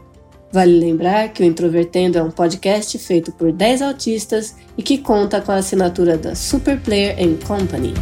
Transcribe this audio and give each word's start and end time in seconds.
Vale 0.51 0.79
lembrar 0.79 1.29
que 1.29 1.43
o 1.43 1.45
Introvertendo 1.45 2.17
é 2.17 2.23
um 2.23 2.31
podcast 2.31 2.97
feito 2.97 3.31
por 3.33 3.51
10 3.51 3.81
autistas 3.81 4.55
e 4.77 4.81
que 4.81 4.97
conta 4.97 5.41
com 5.41 5.51
a 5.51 5.55
assinatura 5.55 6.17
da 6.17 6.35
Super 6.35 6.79
Player 6.79 7.15
Company. 7.45 7.93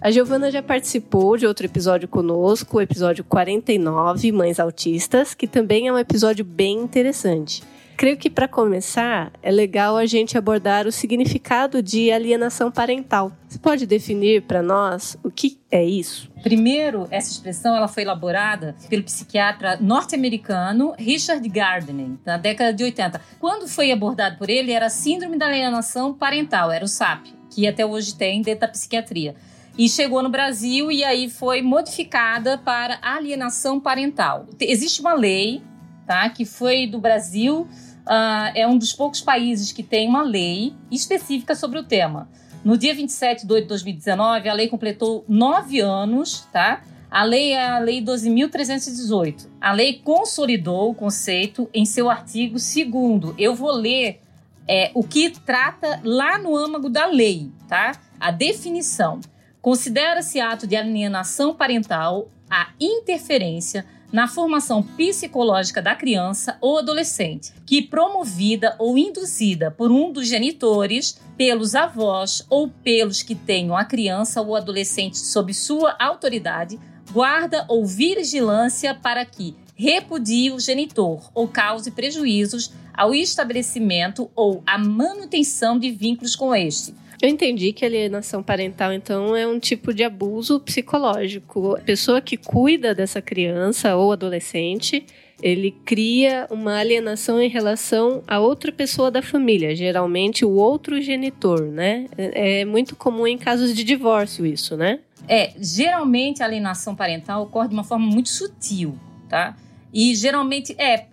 A 0.00 0.10
Giovana 0.12 0.52
já 0.52 0.62
participou 0.62 1.36
de 1.36 1.48
outro 1.48 1.66
episódio 1.66 2.06
conosco, 2.06 2.76
o 2.76 2.80
episódio 2.80 3.24
49, 3.24 4.30
Mães 4.30 4.60
Autistas, 4.60 5.34
que 5.34 5.48
também 5.48 5.88
é 5.88 5.92
um 5.92 5.98
episódio 5.98 6.44
bem 6.44 6.78
interessante. 6.78 7.64
Creio 7.96 8.18
que 8.18 8.28
para 8.28 8.46
começar 8.46 9.32
é 9.42 9.50
legal 9.50 9.96
a 9.96 10.04
gente 10.04 10.36
abordar 10.36 10.86
o 10.86 10.92
significado 10.92 11.82
de 11.82 12.12
alienação 12.12 12.70
parental. 12.70 13.32
Você 13.48 13.58
pode 13.58 13.86
definir 13.86 14.42
para 14.42 14.62
nós 14.62 15.16
o 15.24 15.30
que 15.30 15.58
é 15.70 15.82
isso? 15.82 16.30
Primeiro, 16.42 17.08
essa 17.10 17.30
expressão 17.30 17.74
ela 17.74 17.88
foi 17.88 18.02
elaborada 18.02 18.76
pelo 18.90 19.02
psiquiatra 19.02 19.78
norte-americano 19.80 20.94
Richard 20.98 21.48
Gardner 21.48 22.10
na 22.22 22.36
década 22.36 22.70
de 22.74 22.84
80. 22.84 23.18
Quando 23.40 23.66
foi 23.66 23.90
abordado 23.90 24.36
por 24.36 24.50
ele 24.50 24.72
era 24.72 24.86
a 24.86 24.90
síndrome 24.90 25.38
da 25.38 25.46
alienação 25.46 26.12
parental, 26.12 26.70
era 26.70 26.84
o 26.84 26.88
SAP, 26.88 27.28
que 27.50 27.66
até 27.66 27.86
hoje 27.86 28.14
tem 28.14 28.42
dentro 28.42 28.60
da 28.60 28.68
psiquiatria. 28.68 29.34
E 29.78 29.88
chegou 29.88 30.22
no 30.22 30.28
Brasil 30.28 30.92
e 30.92 31.02
aí 31.02 31.30
foi 31.30 31.62
modificada 31.62 32.58
para 32.58 32.98
alienação 33.00 33.80
parental. 33.80 34.44
Existe 34.60 35.00
uma 35.00 35.14
lei, 35.14 35.62
tá, 36.06 36.28
que 36.28 36.44
foi 36.44 36.86
do 36.86 36.98
Brasil 36.98 37.66
uh, 38.06 38.52
é 38.54 38.66
um 38.66 38.78
dos 38.78 38.92
poucos 38.92 39.20
países 39.20 39.72
que 39.72 39.82
tem 39.82 40.08
uma 40.08 40.22
lei 40.22 40.72
específica 40.90 41.54
sobre 41.54 41.78
o 41.78 41.82
tema. 41.82 42.28
No 42.64 42.76
dia 42.76 42.94
27 42.94 43.46
de 43.46 43.52
8 43.52 43.62
de 43.62 43.68
2019, 43.68 44.48
a 44.48 44.52
lei 44.52 44.68
completou 44.68 45.24
nove 45.28 45.80
anos, 45.80 46.46
tá? 46.52 46.82
A 47.10 47.22
lei 47.22 47.52
é 47.52 47.64
a 47.64 47.78
Lei 47.78 48.02
12.318. 48.02 49.46
A 49.60 49.72
lei 49.72 50.00
consolidou 50.02 50.90
o 50.90 50.94
conceito 50.94 51.70
em 51.72 51.84
seu 51.84 52.10
artigo 52.10 52.56
2. 52.56 53.34
Eu 53.38 53.54
vou 53.54 53.70
ler 53.70 54.20
é, 54.66 54.90
o 54.92 55.04
que 55.04 55.30
trata 55.30 56.00
lá 56.04 56.36
no 56.38 56.56
âmago 56.56 56.90
da 56.90 57.06
lei, 57.06 57.50
tá? 57.68 57.92
A 58.18 58.30
definição. 58.30 59.20
Considera-se 59.62 60.40
ato 60.40 60.66
de 60.66 60.76
alienação 60.76 61.54
parental 61.54 62.28
a 62.50 62.68
interferência 62.80 63.86
na 64.12 64.28
formação 64.28 64.82
psicológica 64.82 65.82
da 65.82 65.94
criança 65.94 66.56
ou 66.60 66.78
adolescente, 66.78 67.52
que 67.66 67.82
promovida 67.82 68.74
ou 68.78 68.96
induzida 68.96 69.70
por 69.70 69.90
um 69.90 70.12
dos 70.12 70.28
genitores, 70.28 71.20
pelos 71.36 71.74
avós 71.74 72.44
ou 72.48 72.68
pelos 72.68 73.22
que 73.22 73.34
tenham 73.34 73.76
a 73.76 73.84
criança 73.84 74.40
ou 74.40 74.56
adolescente 74.56 75.18
sob 75.18 75.52
sua 75.52 75.96
autoridade, 75.98 76.78
guarda 77.12 77.64
ou 77.68 77.84
vigilância 77.84 78.94
para 78.94 79.24
que 79.24 79.56
repudie 79.74 80.50
o 80.50 80.58
genitor 80.58 81.30
ou 81.34 81.46
cause 81.46 81.90
prejuízos 81.90 82.72
ao 82.94 83.14
estabelecimento 83.14 84.30
ou 84.34 84.62
à 84.66 84.78
manutenção 84.78 85.78
de 85.78 85.90
vínculos 85.90 86.34
com 86.34 86.54
este 86.54 86.94
eu 87.20 87.28
entendi 87.28 87.72
que 87.72 87.84
alienação 87.84 88.42
parental, 88.42 88.92
então, 88.92 89.34
é 89.34 89.46
um 89.46 89.58
tipo 89.58 89.94
de 89.94 90.04
abuso 90.04 90.60
psicológico. 90.60 91.76
A 91.76 91.80
pessoa 91.80 92.20
que 92.20 92.36
cuida 92.36 92.94
dessa 92.94 93.22
criança 93.22 93.96
ou 93.96 94.12
adolescente, 94.12 95.04
ele 95.42 95.70
cria 95.84 96.46
uma 96.50 96.78
alienação 96.78 97.40
em 97.40 97.48
relação 97.48 98.22
a 98.26 98.38
outra 98.38 98.70
pessoa 98.70 99.10
da 99.10 99.22
família, 99.22 99.74
geralmente 99.74 100.44
o 100.44 100.50
outro 100.50 101.00
genitor, 101.00 101.62
né? 101.62 102.06
É, 102.16 102.60
é 102.60 102.64
muito 102.64 102.94
comum 102.96 103.26
em 103.26 103.38
casos 103.38 103.74
de 103.74 103.84
divórcio 103.84 104.44
isso, 104.44 104.76
né? 104.76 105.00
É, 105.28 105.52
geralmente 105.58 106.42
a 106.42 106.46
alienação 106.46 106.94
parental 106.94 107.42
ocorre 107.42 107.68
de 107.68 107.74
uma 107.74 107.84
forma 107.84 108.06
muito 108.06 108.28
sutil, 108.28 108.96
tá? 109.28 109.56
E 109.92 110.14
geralmente, 110.14 110.74
é, 110.78 111.06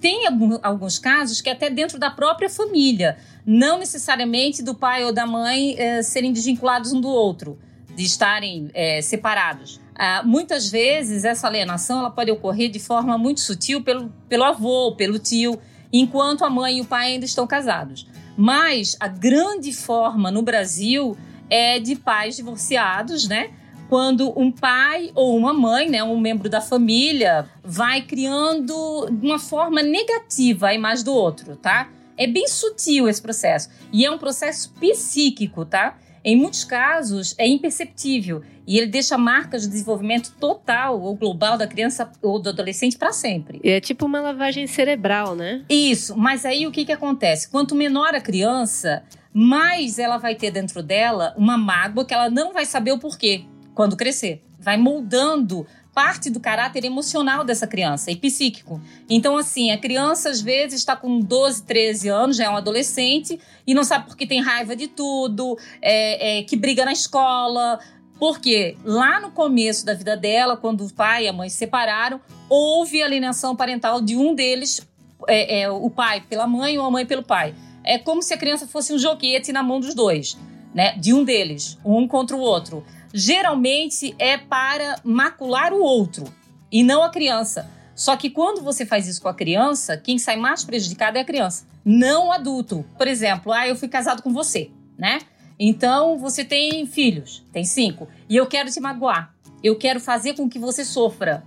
tem 0.00 0.26
alguns 0.62 0.98
casos 0.98 1.40
que 1.40 1.48
é 1.48 1.52
até 1.52 1.70
dentro 1.70 1.98
da 1.98 2.10
própria 2.10 2.50
família 2.50 3.16
não 3.44 3.78
necessariamente 3.78 4.62
do 4.62 4.74
pai 4.74 5.04
ou 5.04 5.12
da 5.12 5.26
mãe 5.26 5.74
é, 5.78 6.02
serem 6.02 6.32
desvinculados 6.32 6.92
um 6.92 7.00
do 7.00 7.08
outro, 7.08 7.58
de 7.94 8.04
estarem 8.04 8.70
é, 8.72 9.02
separados. 9.02 9.80
Ah, 9.94 10.22
muitas 10.24 10.70
vezes 10.70 11.24
essa 11.24 11.46
alienação 11.46 11.98
ela 11.98 12.10
pode 12.10 12.30
ocorrer 12.30 12.70
de 12.70 12.78
forma 12.78 13.18
muito 13.18 13.40
sutil 13.40 13.82
pelo, 13.82 14.10
pelo 14.28 14.44
avô, 14.44 14.94
pelo 14.96 15.18
tio, 15.18 15.58
enquanto 15.92 16.44
a 16.44 16.50
mãe 16.50 16.78
e 16.78 16.80
o 16.80 16.84
pai 16.84 17.12
ainda 17.12 17.26
estão 17.26 17.46
casados. 17.46 18.06
Mas 18.36 18.96
a 18.98 19.08
grande 19.08 19.72
forma 19.72 20.30
no 20.30 20.40
Brasil 20.40 21.16
é 21.50 21.78
de 21.78 21.94
pais 21.96 22.36
divorciados, 22.36 23.28
né? 23.28 23.50
Quando 23.90 24.32
um 24.40 24.50
pai 24.50 25.12
ou 25.14 25.36
uma 25.36 25.52
mãe, 25.52 25.90
né, 25.90 26.02
um 26.02 26.18
membro 26.18 26.48
da 26.48 26.62
família, 26.62 27.46
vai 27.62 28.00
criando 28.00 29.06
de 29.10 29.26
uma 29.26 29.38
forma 29.38 29.82
negativa 29.82 30.68
a 30.68 30.74
imagem 30.74 31.04
do 31.04 31.12
outro, 31.12 31.56
tá? 31.56 31.90
É 32.16 32.26
bem 32.26 32.46
sutil 32.46 33.08
esse 33.08 33.20
processo. 33.20 33.70
E 33.92 34.04
é 34.04 34.10
um 34.10 34.18
processo 34.18 34.72
psíquico, 34.74 35.64
tá? 35.64 35.98
Em 36.24 36.36
muitos 36.36 36.62
casos, 36.62 37.34
é 37.36 37.46
imperceptível 37.48 38.42
e 38.66 38.78
ele 38.78 38.86
deixa 38.86 39.18
marcas 39.18 39.62
de 39.62 39.68
desenvolvimento 39.68 40.32
total 40.38 41.00
ou 41.00 41.16
global 41.16 41.58
da 41.58 41.66
criança 41.66 42.10
ou 42.22 42.38
do 42.38 42.50
adolescente 42.50 42.96
para 42.96 43.12
sempre. 43.12 43.60
É 43.64 43.80
tipo 43.80 44.06
uma 44.06 44.20
lavagem 44.20 44.66
cerebral, 44.68 45.34
né? 45.34 45.64
Isso, 45.68 46.16
mas 46.16 46.44
aí 46.46 46.64
o 46.66 46.70
que, 46.70 46.84
que 46.84 46.92
acontece? 46.92 47.50
Quanto 47.50 47.74
menor 47.74 48.14
a 48.14 48.20
criança, 48.20 49.02
mais 49.32 49.98
ela 49.98 50.16
vai 50.16 50.36
ter 50.36 50.52
dentro 50.52 50.80
dela 50.80 51.34
uma 51.36 51.58
mágoa 51.58 52.04
que 52.04 52.14
ela 52.14 52.30
não 52.30 52.52
vai 52.52 52.64
saber 52.64 52.92
o 52.92 52.98
porquê 52.98 53.44
quando 53.74 53.96
crescer. 53.96 54.44
Vai 54.60 54.76
moldando 54.76 55.66
parte 55.94 56.30
do 56.30 56.40
caráter 56.40 56.84
emocional 56.84 57.44
dessa 57.44 57.66
criança 57.66 58.10
e 58.10 58.16
psíquico. 58.16 58.80
Então, 59.08 59.36
assim, 59.36 59.70
a 59.70 59.78
criança 59.78 60.30
às 60.30 60.40
vezes 60.40 60.80
está 60.80 60.96
com 60.96 61.20
12, 61.20 61.64
13 61.64 62.08
anos, 62.08 62.36
já 62.36 62.44
é 62.44 62.50
um 62.50 62.56
adolescente, 62.56 63.38
e 63.66 63.74
não 63.74 63.84
sabe 63.84 64.06
por 64.06 64.16
que 64.16 64.26
tem 64.26 64.40
raiva 64.40 64.74
de 64.74 64.88
tudo, 64.88 65.56
é, 65.80 66.38
é, 66.38 66.42
que 66.42 66.56
briga 66.56 66.84
na 66.84 66.92
escola. 66.92 67.78
Porque 68.18 68.76
lá 68.84 69.20
no 69.20 69.32
começo 69.32 69.84
da 69.84 69.94
vida 69.94 70.16
dela, 70.16 70.56
quando 70.56 70.86
o 70.86 70.92
pai 70.92 71.24
e 71.24 71.28
a 71.28 71.32
mãe 71.32 71.48
se 71.48 71.56
separaram, 71.56 72.20
houve 72.48 73.02
alienação 73.02 73.54
parental 73.54 74.00
de 74.00 74.16
um 74.16 74.34
deles, 74.34 74.86
é, 75.28 75.62
é, 75.62 75.70
o 75.70 75.90
pai 75.90 76.22
pela 76.28 76.46
mãe 76.46 76.78
ou 76.78 76.86
a 76.86 76.90
mãe 76.90 77.04
pelo 77.04 77.22
pai. 77.22 77.54
É 77.84 77.98
como 77.98 78.22
se 78.22 78.32
a 78.32 78.38
criança 78.38 78.66
fosse 78.66 78.94
um 78.94 78.98
joguete 78.98 79.52
na 79.52 79.62
mão 79.62 79.80
dos 79.80 79.94
dois, 79.94 80.38
né? 80.72 80.96
De 80.96 81.12
um 81.12 81.24
deles, 81.24 81.78
um 81.84 82.06
contra 82.06 82.36
o 82.36 82.40
outro 82.40 82.84
geralmente 83.12 84.14
é 84.18 84.36
para 84.38 84.96
macular 85.04 85.72
o 85.72 85.82
outro 85.82 86.24
e 86.70 86.82
não 86.82 87.02
a 87.02 87.10
criança. 87.10 87.70
Só 87.94 88.16
que 88.16 88.30
quando 88.30 88.62
você 88.62 88.86
faz 88.86 89.06
isso 89.06 89.20
com 89.20 89.28
a 89.28 89.34
criança, 89.34 89.96
quem 89.96 90.18
sai 90.18 90.36
mais 90.36 90.64
prejudicado 90.64 91.18
é 91.18 91.20
a 91.20 91.24
criança, 91.24 91.66
não 91.84 92.28
o 92.28 92.32
adulto. 92.32 92.84
Por 92.96 93.06
exemplo, 93.06 93.52
ah, 93.52 93.68
eu 93.68 93.76
fui 93.76 93.88
casado 93.88 94.22
com 94.22 94.32
você, 94.32 94.70
né? 94.96 95.20
Então 95.58 96.18
você 96.18 96.44
tem 96.44 96.86
filhos, 96.86 97.44
tem 97.52 97.64
cinco, 97.64 98.08
e 98.28 98.36
eu 98.36 98.46
quero 98.46 98.70
te 98.70 98.80
magoar. 98.80 99.34
Eu 99.62 99.76
quero 99.76 100.00
fazer 100.00 100.34
com 100.34 100.48
que 100.48 100.58
você 100.58 100.84
sofra. 100.84 101.44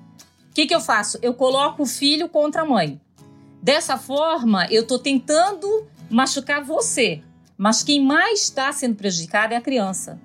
O 0.50 0.53
que, 0.53 0.65
que 0.65 0.73
eu 0.73 0.79
faço? 0.79 1.19
Eu 1.21 1.33
coloco 1.33 1.83
o 1.83 1.85
filho 1.85 2.29
contra 2.29 2.62
a 2.62 2.65
mãe. 2.65 3.01
Dessa 3.62 3.97
forma, 3.97 4.67
eu 4.71 4.83
estou 4.83 4.97
tentando 4.97 5.85
machucar 6.09 6.63
você. 6.63 7.21
Mas 7.57 7.83
quem 7.83 8.01
mais 8.01 8.44
está 8.44 8.71
sendo 8.71 8.95
prejudicado 8.95 9.53
é 9.53 9.57
a 9.57 9.62
criança. 9.62 10.19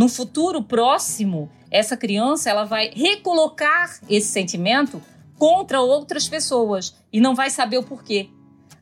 No 0.00 0.08
futuro 0.08 0.62
próximo, 0.62 1.50
essa 1.70 1.94
criança 1.94 2.48
ela 2.48 2.64
vai 2.64 2.90
recolocar 2.90 3.98
esse 4.08 4.28
sentimento 4.28 4.98
contra 5.36 5.82
outras 5.82 6.26
pessoas 6.26 6.96
e 7.12 7.20
não 7.20 7.34
vai 7.34 7.50
saber 7.50 7.76
o 7.76 7.82
porquê. 7.82 8.30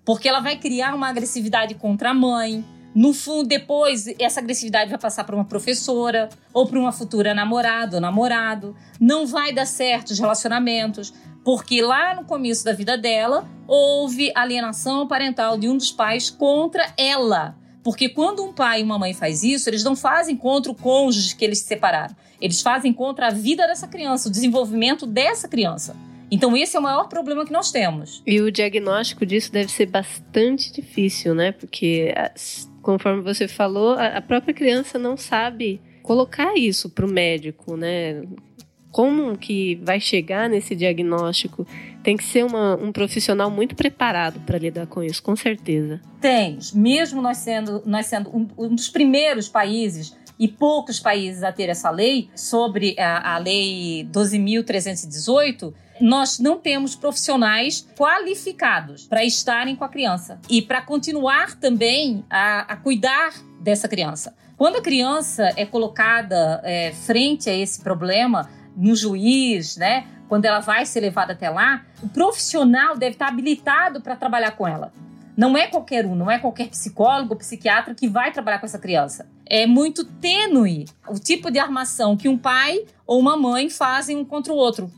Porque 0.05 0.29
ela 0.29 0.39
vai 0.39 0.57
criar 0.59 0.95
uma 0.95 1.09
agressividade 1.09 1.75
contra 1.75 2.11
a 2.11 2.15
mãe. 2.15 2.65
No 2.95 3.13
fundo, 3.13 3.49
depois, 3.49 4.07
essa 4.17 4.39
agressividade 4.39 4.91
vai 4.91 4.99
passar 5.01 5.25
para 5.25 5.35
uma 5.35 5.45
professora 5.45 6.29
ou 6.55 6.69
para 6.69 6.79
uma 6.79 6.93
futura 6.93 7.35
namorada 7.35 7.97
ou 7.97 8.01
namorado. 8.01 8.77
Não 9.01 9.27
vai 9.27 9.53
dar 9.53 9.67
certo 9.67 10.11
os 10.11 10.21
relacionamentos, 10.21 11.13
porque 11.45 11.83
lá 11.83 12.15
no 12.15 12.27
começo 12.27 12.65
da 12.65 12.73
vida 12.73 12.97
dela 12.97 13.45
houve 13.67 14.31
alienação 14.37 15.05
parental 15.09 15.59
de 15.59 15.69
um 15.69 15.77
dos 15.77 15.91
pais 15.91 16.31
contra 16.31 16.95
ela. 16.97 17.57
Porque 17.83 18.09
quando 18.09 18.45
um 18.45 18.53
pai 18.53 18.81
e 18.81 18.83
uma 18.83 18.99
mãe 18.99 19.15
faz 19.15 19.43
isso, 19.43 19.69
eles 19.71 19.85
não 19.85 19.95
fazem 19.95 20.37
contra 20.37 20.71
o 20.71 20.75
cônjuge 20.75 21.37
que 21.37 21.45
eles 21.45 21.61
se 21.61 21.65
separaram. 21.65 22.15
Eles 22.41 22.61
fazem 22.61 22.93
contra 22.93 23.29
a 23.29 23.31
vida 23.31 23.67
dessa 23.67 23.87
criança, 23.87 24.29
o 24.29 24.33
desenvolvimento 24.33 25.07
dessa 25.07 25.49
criança. 25.49 25.97
Então, 26.31 26.57
esse 26.57 26.77
é 26.77 26.81
o 26.81 26.83
maior 26.83 27.09
problema 27.09 27.47
que 27.47 27.53
nós 27.53 27.71
temos. 27.71 28.23
E 28.27 28.41
o 28.41 28.53
diagnóstico 28.53 29.25
disso 29.25 29.51
deve 29.51 29.73
ser 29.73 29.87
bastante 29.87 30.71
difícil, 30.73 31.35
né? 31.35 31.53
Porque, 31.53 32.15
conforme 32.83 33.23
você 33.23 33.49
falou, 33.49 33.95
a 33.99 34.21
própria 34.21 34.53
criança 34.53 34.99
não 34.99 35.17
sabe 35.17 35.81
colocar 36.03 36.55
isso 36.57 36.91
para 36.91 37.07
o 37.07 37.11
médico, 37.11 37.77
né? 37.77 38.23
Como 38.91 39.37
que 39.37 39.77
vai 39.83 40.01
chegar 40.01 40.49
nesse 40.49 40.75
diagnóstico, 40.75 41.67
tem 42.03 42.17
que 42.17 42.25
ser 42.25 42.45
uma, 42.45 42.77
um 42.77 42.91
profissional 42.91 43.51
muito 43.51 43.75
preparado 43.75 44.41
para 44.41 44.59
lidar 44.59 44.87
com 44.87 45.03
isso, 45.03 45.23
com 45.23 45.37
certeza. 45.37 46.01
Tem, 46.21 46.59
mesmo 46.75 47.21
nós 47.21 47.39
sendo, 47.39 47.83
nós 47.85 48.07
sendo 48.07 48.31
um, 48.35 48.49
um 48.57 48.75
dos 48.75 48.89
primeiros 48.89 49.49
países 49.49 50.17
e 50.39 50.47
poucos 50.47 51.01
países 51.01 51.43
a 51.43 51.53
ter 51.53 51.69
essa 51.69 51.91
lei, 51.91 52.31
sobre 52.35 52.95
a, 52.99 53.35
a 53.35 53.39
lei 53.39 54.09
12.318, 54.13 55.75
nós 56.01 56.39
não 56.39 56.59
temos 56.59 56.95
profissionais 56.95 57.87
qualificados 57.97 59.07
para 59.07 59.25
estarem 59.25 59.75
com 59.75 59.85
a 59.85 59.89
criança 59.89 60.41
e 60.49 60.63
para 60.63 60.81
continuar 60.81 61.57
também 61.57 62.25
a, 62.31 62.73
a, 62.73 62.77
cuidar 62.77 63.35
dessa 63.61 63.89
criança. 63.89 64.35
Quando 64.57 64.77
a 64.77 64.81
criança 64.81 65.53
é 65.57 65.67
colocada 65.67 66.61
é, 66.65 66.93
frente 66.93 67.51
a 67.51 67.55
esse 67.55 67.81
problema, 67.81 68.49
no 68.79 68.95
juiz, 68.95 69.77
né? 69.77 70.07
Quando 70.29 70.45
ela 70.45 70.61
vai 70.61 70.87
ser 70.87 71.01
levada 71.01 71.33
até 71.33 71.51
lá, 71.51 71.85
o 72.03 72.09
profissional 72.09 72.97
deve 72.97 73.15
estar 73.15 73.29
habilitado 73.29 74.01
para 74.01 74.15
trabalhar 74.15 74.53
com 74.53 74.67
ela. 74.67 74.93
Não 75.37 75.57
é 75.57 75.67
qualquer 75.67 76.05
um, 76.05 76.15
não 76.15 76.31
é 76.31 76.39
qualquer 76.39 76.69
psicólogo 76.69 77.33
ou 77.33 77.39
psiquiatra 77.39 77.95
que 77.95 78.09
vai 78.09 78.33
trabalhar 78.33 78.59
com 78.59 78.67
essa 78.67 78.79
criança. 78.79 79.29
É 79.47 79.67
muito 79.67 80.05
tênue 80.05 80.87
o 81.09 81.19
tipo 81.19 81.51
de 81.51 81.59
armação 81.59 82.17
que 82.17 82.29
um 82.29 82.37
pai 82.37 82.85
ou 83.07 83.19
uma 83.19 83.37
mãe 83.37 83.71
fazem 83.71 84.17
um 84.17 84.25
contra 84.25 84.53
o 84.53 84.57
outro. 84.57 84.91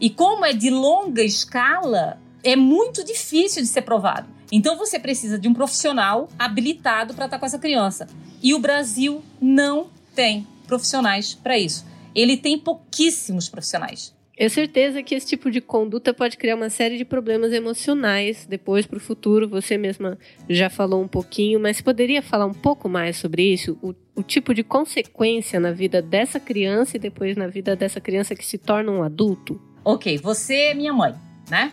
E 0.00 0.10
como 0.10 0.44
é 0.44 0.52
de 0.52 0.70
longa 0.70 1.22
escala, 1.22 2.18
é 2.44 2.54
muito 2.54 3.04
difícil 3.04 3.62
de 3.62 3.68
ser 3.68 3.82
provado. 3.82 4.28
Então 4.52 4.76
você 4.76 4.98
precisa 4.98 5.38
de 5.38 5.48
um 5.48 5.54
profissional 5.54 6.28
habilitado 6.38 7.14
para 7.14 7.24
estar 7.24 7.38
com 7.38 7.46
essa 7.46 7.58
criança. 7.58 8.06
E 8.42 8.54
o 8.54 8.58
Brasil 8.58 9.22
não 9.40 9.88
tem 10.14 10.46
profissionais 10.66 11.34
para 11.34 11.56
isso 11.56 11.84
ele 12.16 12.38
tem 12.38 12.58
pouquíssimos 12.58 13.48
profissionais. 13.48 14.16
É 14.38 14.50
certeza 14.50 15.02
que 15.02 15.14
esse 15.14 15.26
tipo 15.26 15.50
de 15.50 15.62
conduta 15.62 16.12
pode 16.12 16.36
criar 16.36 16.56
uma 16.56 16.68
série 16.68 16.98
de 16.98 17.06
problemas 17.06 17.52
emocionais 17.52 18.46
depois 18.46 18.86
para 18.86 18.98
o 18.98 19.00
futuro. 19.00 19.48
Você 19.48 19.78
mesma 19.78 20.18
já 20.48 20.68
falou 20.68 21.02
um 21.02 21.08
pouquinho, 21.08 21.58
mas 21.58 21.80
poderia 21.80 22.20
falar 22.20 22.44
um 22.44 22.52
pouco 22.52 22.86
mais 22.86 23.16
sobre 23.16 23.50
isso? 23.50 23.78
O, 23.82 23.94
o, 24.14 24.22
tipo 24.22 24.52
de 24.52 24.62
consequência 24.62 25.58
na 25.58 25.72
vida 25.72 26.02
dessa 26.02 26.38
criança 26.38 26.96
e 26.96 27.00
depois 27.00 27.34
na 27.34 27.46
vida 27.46 27.74
dessa 27.74 27.98
criança 27.98 28.34
que 28.34 28.44
se 28.44 28.58
torna 28.58 28.92
um 28.92 29.02
adulto? 29.02 29.58
Ok, 29.82 30.18
você 30.18 30.54
é 30.54 30.74
minha 30.74 30.92
mãe, 30.92 31.14
né? 31.48 31.72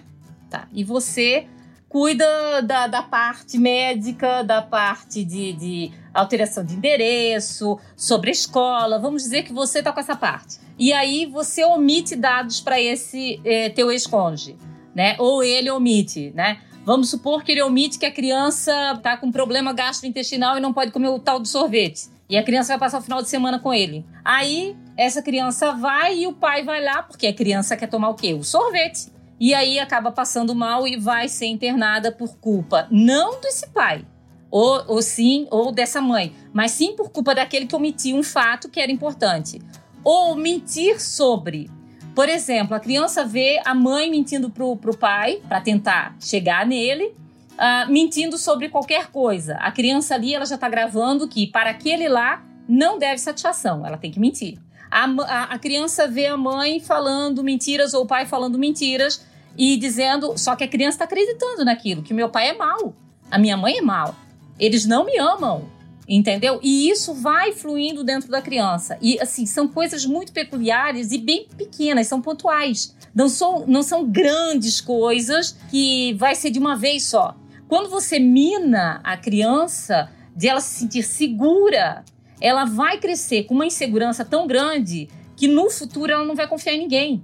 Tá. 0.50 0.69
E 0.72 0.86
você 0.86 1.46
cuida 1.89 2.62
da, 2.62 2.88
da 2.88 3.04
parte 3.04 3.58
médica, 3.58 4.41
da 4.41 4.62
parte 4.62 5.25
de, 5.25 5.51
de 5.51 5.91
alteração 6.13 6.63
de 6.63 6.75
endereço, 6.75 7.79
sobre 7.96 8.29
a 8.29 8.32
escola. 8.32 9.00
Vamos 9.00 9.24
dizer 9.24 9.43
que 9.43 9.53
você 9.53 9.79
está 9.79 9.91
com 9.91 10.00
essa 10.00 10.15
parte. 10.15 10.60
E 10.77 10.93
aí 10.93 11.25
você 11.25 11.63
omite 11.65 12.15
dados 12.15 12.62
para 12.62 12.79
esse 12.79 13.41
é, 13.43 13.70
teu 13.70 13.91
ex-cônjuge, 13.91 14.58
né? 14.93 15.15
Ou 15.20 15.43
ele 15.43 15.70
omite, 15.72 16.32
né? 16.36 16.60
Vamos 16.86 17.10
supor 17.10 17.43
que 17.43 17.51
ele 17.51 17.62
omite 17.62 17.98
que 17.98 18.05
a 18.05 18.12
criança 18.12 18.93
está 18.96 19.15
com 19.15 19.32
problema 19.32 19.72
gastrointestinal 19.72 20.58
e 20.58 20.62
não 20.62 20.74
pode 20.74 20.91
comer 20.91 21.08
o 21.08 21.20
tal 21.20 21.39
do 21.39 21.48
sorvete. 21.48 22.10
E 22.29 22.38
a 22.38 22.43
criança 22.43 22.74
vai 22.74 22.79
passar 22.79 23.00
o 23.00 23.01
final 23.01 23.22
de 23.22 23.29
semana 23.29 23.60
com 23.60 23.74
ele. 23.74 24.05
Aí, 24.24 24.75
essa 24.98 25.22
criança 25.22 25.72
vai 25.72 26.20
e 26.20 26.27
o 26.27 26.34
pai 26.34 26.63
vai 26.63 26.84
lá, 26.84 27.03
porque 27.03 27.27
a 27.27 27.34
criança 27.34 27.77
quer 27.77 27.88
tomar 27.88 28.10
o 28.10 28.15
quê? 28.15 28.34
O 28.34 28.43
sorvete 28.43 29.13
e 29.39 29.53
aí 29.53 29.79
acaba 29.79 30.12
passando 30.12 30.55
mal 30.55 30.88
e 30.88 30.96
vai 30.96 31.27
ser 31.27 31.48
internada 31.48 32.12
por 32.12 32.38
culpa 32.38 32.88
não 32.89 33.41
desse 33.41 33.67
pai, 33.67 34.05
ou, 34.53 34.83
ou 34.86 35.01
sim, 35.01 35.48
ou 35.50 35.72
dessa 35.72 36.00
mãe, 36.00 36.31
mas 36.53 36.69
sim 36.69 36.95
por 36.95 37.10
culpa 37.10 37.33
daquele 37.33 37.65
que 37.65 37.75
omitiu 37.75 38.15
um 38.15 38.22
fato 38.22 38.69
que 38.69 38.79
era 38.79 38.91
importante. 38.91 39.60
Ou 40.03 40.36
mentir 40.36 41.01
sobre. 41.01 41.72
Por 42.13 42.29
exemplo, 42.29 42.75
a 42.75 42.79
criança 42.79 43.25
vê 43.25 43.60
a 43.65 43.74
mãe 43.74 44.12
mentindo 44.12 44.51
pro, 44.51 44.77
pro 44.77 44.95
pai 44.95 45.41
para 45.50 45.60
tentar 45.60 46.15
chegar 46.19 46.67
nele, 46.67 47.15
uh, 47.53 47.91
mentindo 47.91 48.38
sobre 48.38 48.69
qualquer 48.69 49.07
coisa. 49.07 49.55
A 49.55 49.72
criança 49.72 50.13
ali 50.13 50.36
ela 50.36 50.45
já 50.45 50.53
está 50.53 50.69
gravando 50.69 51.27
que 51.27 51.48
para 51.48 51.72
aquele 51.72 52.07
lá 52.07 52.45
não 52.69 53.00
deve 53.00 53.17
satisfação, 53.17 53.83
ela 53.83 53.98
tem 53.98 54.12
que 54.12 54.19
mentir. 54.19 54.60
A, 54.91 55.05
a, 55.05 55.43
a, 55.55 55.57
criança 55.57 56.07
vê 56.07 56.27
a 56.27 56.38
mãe 56.38 56.79
falando 56.79 57.43
mentiras 57.43 57.95
ou 57.95 58.03
o 58.03 58.05
pai 58.05 58.27
falando 58.27 58.60
mentiras 58.60 59.25
e 59.57 59.77
dizendo. 59.77 60.38
Só 60.38 60.55
que 60.55 60.63
a 60.63 60.67
criança 60.67 60.98
está 60.98 61.05
acreditando 61.05 61.65
naquilo, 61.65 62.03
que 62.03 62.13
meu 62.13 62.29
pai 62.29 62.50
é 62.50 62.53
mau, 62.53 62.93
a 63.31 63.39
minha 63.39 63.57
mãe 63.57 63.79
é 63.79 63.81
mau, 63.81 64.13
eles 64.60 64.86
não 64.86 65.05
me 65.05 65.17
amam, 65.17 65.69
entendeu? 66.07 66.60
E 66.62 66.89
isso 66.89 67.13
vai 67.13 67.51
fluindo 67.53 68.03
dentro 68.03 68.29
da 68.29 68.41
criança. 68.41 68.98
E 69.01 69.19
assim, 69.19 69.45
são 69.45 69.67
coisas 69.67 70.05
muito 70.05 70.31
peculiares 70.31 71.12
e 71.12 71.17
bem 71.17 71.48
pequenas, 71.57 72.07
são 72.07 72.22
pontuais. 72.22 72.95
Não 73.13 73.29
são, 73.29 73.65
não 73.67 73.83
são 73.83 74.10
grandes 74.10 74.81
coisas 74.81 75.57
que 75.69 76.13
vai 76.13 76.36
ser 76.36 76.50
de 76.50 76.60
uma 76.60 76.75
vez 76.75 77.05
só. 77.05 77.36
Quando 77.67 77.89
você 77.89 78.19
mina 78.19 79.00
a 79.03 79.17
criança 79.17 80.12
de 80.36 80.48
ela 80.48 80.60
se 80.60 80.79
sentir 80.79 81.03
segura, 81.03 82.03
ela 82.41 82.65
vai 82.65 82.98
crescer 82.98 83.43
com 83.43 83.53
uma 83.53 83.65
insegurança 83.65 84.25
tão 84.25 84.45
grande 84.48 85.07
que 85.36 85.48
no 85.48 85.69
futuro 85.69 86.12
ela 86.12 86.25
não 86.25 86.36
vai 86.36 86.48
confiar 86.48 86.74
em 86.74 86.79
ninguém 86.79 87.24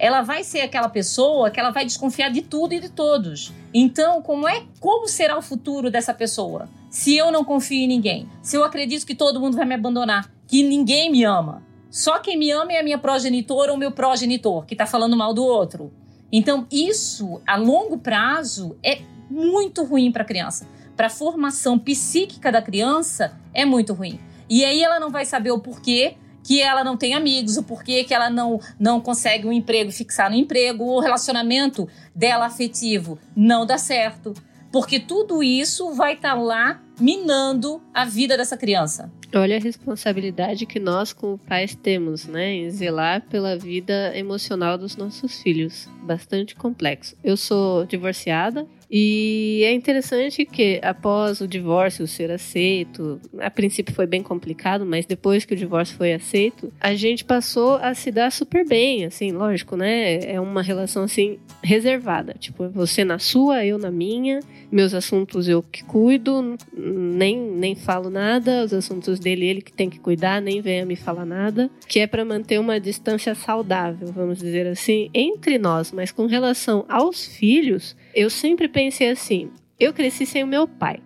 ela 0.00 0.22
vai 0.22 0.42
ser 0.42 0.62
aquela 0.62 0.88
pessoa 0.88 1.50
que 1.50 1.60
ela 1.60 1.70
vai 1.70 1.84
desconfiar 1.84 2.30
de 2.30 2.40
tudo 2.40 2.72
e 2.72 2.80
de 2.80 2.88
todos. 2.88 3.52
Então, 3.72 4.22
como 4.22 4.48
é 4.48 4.64
como 4.80 5.06
será 5.06 5.36
o 5.36 5.42
futuro 5.42 5.90
dessa 5.90 6.14
pessoa? 6.14 6.70
Se 6.88 7.14
eu 7.14 7.30
não 7.30 7.44
confio 7.44 7.76
em 7.76 7.86
ninguém, 7.86 8.26
se 8.42 8.56
eu 8.56 8.64
acredito 8.64 9.06
que 9.06 9.14
todo 9.14 9.38
mundo 9.38 9.58
vai 9.58 9.66
me 9.66 9.74
abandonar, 9.74 10.32
que 10.48 10.62
ninguém 10.62 11.12
me 11.12 11.22
ama, 11.22 11.62
só 11.90 12.18
quem 12.18 12.38
me 12.38 12.50
ama 12.50 12.72
é 12.72 12.80
a 12.80 12.82
minha 12.82 12.96
progenitora 12.96 13.72
ou 13.72 13.78
meu 13.78 13.92
progenitor, 13.92 14.64
que 14.64 14.72
está 14.72 14.86
falando 14.86 15.16
mal 15.18 15.34
do 15.34 15.44
outro. 15.44 15.92
Então, 16.32 16.66
isso 16.72 17.42
a 17.46 17.56
longo 17.56 17.98
prazo 17.98 18.78
é 18.82 19.02
muito 19.28 19.84
ruim 19.84 20.10
para 20.10 20.22
a 20.22 20.26
criança. 20.26 20.66
Para 20.96 21.08
a 21.08 21.10
formação 21.10 21.78
psíquica 21.78 22.50
da 22.50 22.62
criança 22.62 23.38
é 23.52 23.66
muito 23.66 23.92
ruim. 23.92 24.18
E 24.48 24.64
aí 24.64 24.82
ela 24.82 24.98
não 24.98 25.10
vai 25.10 25.26
saber 25.26 25.50
o 25.50 25.60
porquê 25.60 26.16
que 26.42 26.60
ela 26.60 26.82
não 26.82 26.96
tem 26.96 27.14
amigos, 27.14 27.56
o 27.56 27.62
porquê 27.62 28.04
que 28.04 28.14
ela 28.14 28.30
não, 28.30 28.60
não 28.78 29.00
consegue 29.00 29.46
um 29.46 29.52
emprego, 29.52 29.90
fixar 29.92 30.30
no 30.30 30.36
emprego, 30.36 30.84
o 30.84 31.00
relacionamento 31.00 31.88
dela 32.14 32.46
afetivo 32.46 33.18
não 33.36 33.66
dá 33.66 33.78
certo. 33.78 34.34
Porque 34.72 35.00
tudo 35.00 35.42
isso 35.42 35.92
vai 35.94 36.14
estar 36.14 36.34
tá 36.34 36.40
lá 36.40 36.80
minando 37.00 37.82
a 37.92 38.04
vida 38.04 38.36
dessa 38.36 38.56
criança. 38.56 39.10
Olha 39.34 39.56
a 39.56 39.60
responsabilidade 39.60 40.66
que 40.66 40.78
nós, 40.78 41.12
como 41.12 41.38
pais, 41.38 41.74
temos, 41.74 42.26
né? 42.26 42.52
Em 42.52 42.70
zelar 42.70 43.22
pela 43.22 43.56
vida 43.56 44.16
emocional 44.16 44.76
dos 44.76 44.96
nossos 44.96 45.40
filhos. 45.40 45.88
Bastante 46.02 46.54
complexo. 46.54 47.16
Eu 47.22 47.36
sou 47.36 47.84
divorciada, 47.84 48.66
e 48.90 49.62
é 49.64 49.72
interessante 49.72 50.44
que 50.44 50.80
após 50.82 51.40
o 51.40 51.46
divórcio 51.46 52.08
ser 52.08 52.30
aceito, 52.32 53.20
a 53.38 53.48
princípio 53.48 53.94
foi 53.94 54.06
bem 54.06 54.20
complicado, 54.20 54.84
mas 54.84 55.06
depois 55.06 55.44
que 55.44 55.54
o 55.54 55.56
divórcio 55.56 55.96
foi 55.96 56.12
aceito, 56.12 56.72
a 56.80 56.94
gente 56.94 57.24
passou 57.24 57.76
a 57.76 57.94
se 57.94 58.10
dar 58.10 58.32
super 58.32 58.66
bem, 58.66 59.04
assim, 59.04 59.30
lógico, 59.30 59.76
né? 59.76 60.18
É 60.24 60.40
uma 60.40 60.60
relação 60.60 61.04
assim 61.04 61.38
reservada, 61.62 62.34
tipo, 62.38 62.68
você 62.70 63.04
na 63.04 63.20
sua, 63.20 63.64
eu 63.64 63.78
na 63.78 63.90
minha, 63.92 64.40
meus 64.72 64.92
assuntos 64.92 65.48
eu 65.48 65.62
que 65.62 65.84
cuido, 65.84 66.56
nem 66.76 67.38
nem 67.38 67.74
falo 67.76 68.10
nada, 68.10 68.64
os 68.64 68.72
assuntos 68.72 69.20
dele 69.20 69.46
ele 69.46 69.62
que 69.62 69.72
tem 69.72 69.88
que 69.88 70.00
cuidar, 70.00 70.40
nem 70.40 70.60
venha 70.60 70.84
me 70.84 70.96
falar 70.96 71.24
nada, 71.24 71.70
que 71.86 72.00
é 72.00 72.06
para 72.06 72.24
manter 72.24 72.58
uma 72.58 72.80
distância 72.80 73.34
saudável, 73.34 74.08
vamos 74.12 74.38
dizer 74.38 74.66
assim, 74.66 75.10
entre 75.14 75.58
nós, 75.58 75.92
mas 75.92 76.10
com 76.10 76.26
relação 76.26 76.84
aos 76.88 77.26
filhos, 77.26 77.94
eu 78.14 78.30
sempre 78.30 78.68
pensei 78.68 79.10
assim: 79.10 79.50
eu 79.78 79.92
cresci 79.92 80.26
sem 80.26 80.44
o 80.44 80.46
meu 80.46 80.66
pai. 80.66 81.00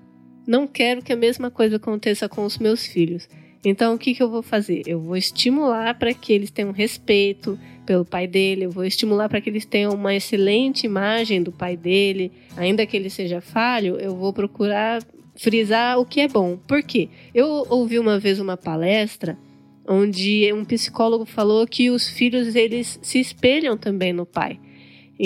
Não 0.46 0.66
quero 0.66 1.02
que 1.02 1.12
a 1.12 1.16
mesma 1.16 1.50
coisa 1.50 1.76
aconteça 1.76 2.28
com 2.28 2.44
os 2.44 2.58
meus 2.58 2.86
filhos. 2.86 3.28
Então, 3.64 3.94
o 3.94 3.98
que, 3.98 4.14
que 4.14 4.22
eu 4.22 4.30
vou 4.30 4.42
fazer? 4.42 4.82
Eu 4.86 5.00
vou 5.00 5.16
estimular 5.16 5.98
para 5.98 6.12
que 6.12 6.32
eles 6.32 6.50
tenham 6.50 6.70
respeito 6.70 7.58
pelo 7.86 8.04
pai 8.04 8.26
dele, 8.26 8.64
eu 8.64 8.70
vou 8.70 8.84
estimular 8.84 9.28
para 9.28 9.40
que 9.40 9.48
eles 9.48 9.64
tenham 9.64 9.92
uma 9.92 10.14
excelente 10.14 10.84
imagem 10.84 11.42
do 11.42 11.52
pai 11.52 11.76
dele, 11.76 12.32
ainda 12.56 12.84
que 12.84 12.96
ele 12.96 13.08
seja 13.08 13.40
falho, 13.40 13.96
eu 13.96 14.16
vou 14.16 14.32
procurar 14.32 15.02
frisar 15.36 15.98
o 15.98 16.04
que 16.04 16.20
é 16.20 16.28
bom. 16.28 16.56
Por 16.56 16.82
quê? 16.82 17.08
Eu 17.34 17.46
ouvi 17.68 17.98
uma 17.98 18.18
vez 18.18 18.38
uma 18.38 18.56
palestra 18.56 19.38
onde 19.86 20.50
um 20.52 20.64
psicólogo 20.64 21.24
falou 21.24 21.66
que 21.66 21.90
os 21.90 22.08
filhos 22.08 22.54
eles 22.54 22.98
se 23.02 23.20
espelham 23.20 23.76
também 23.76 24.12
no 24.12 24.24
pai. 24.24 24.58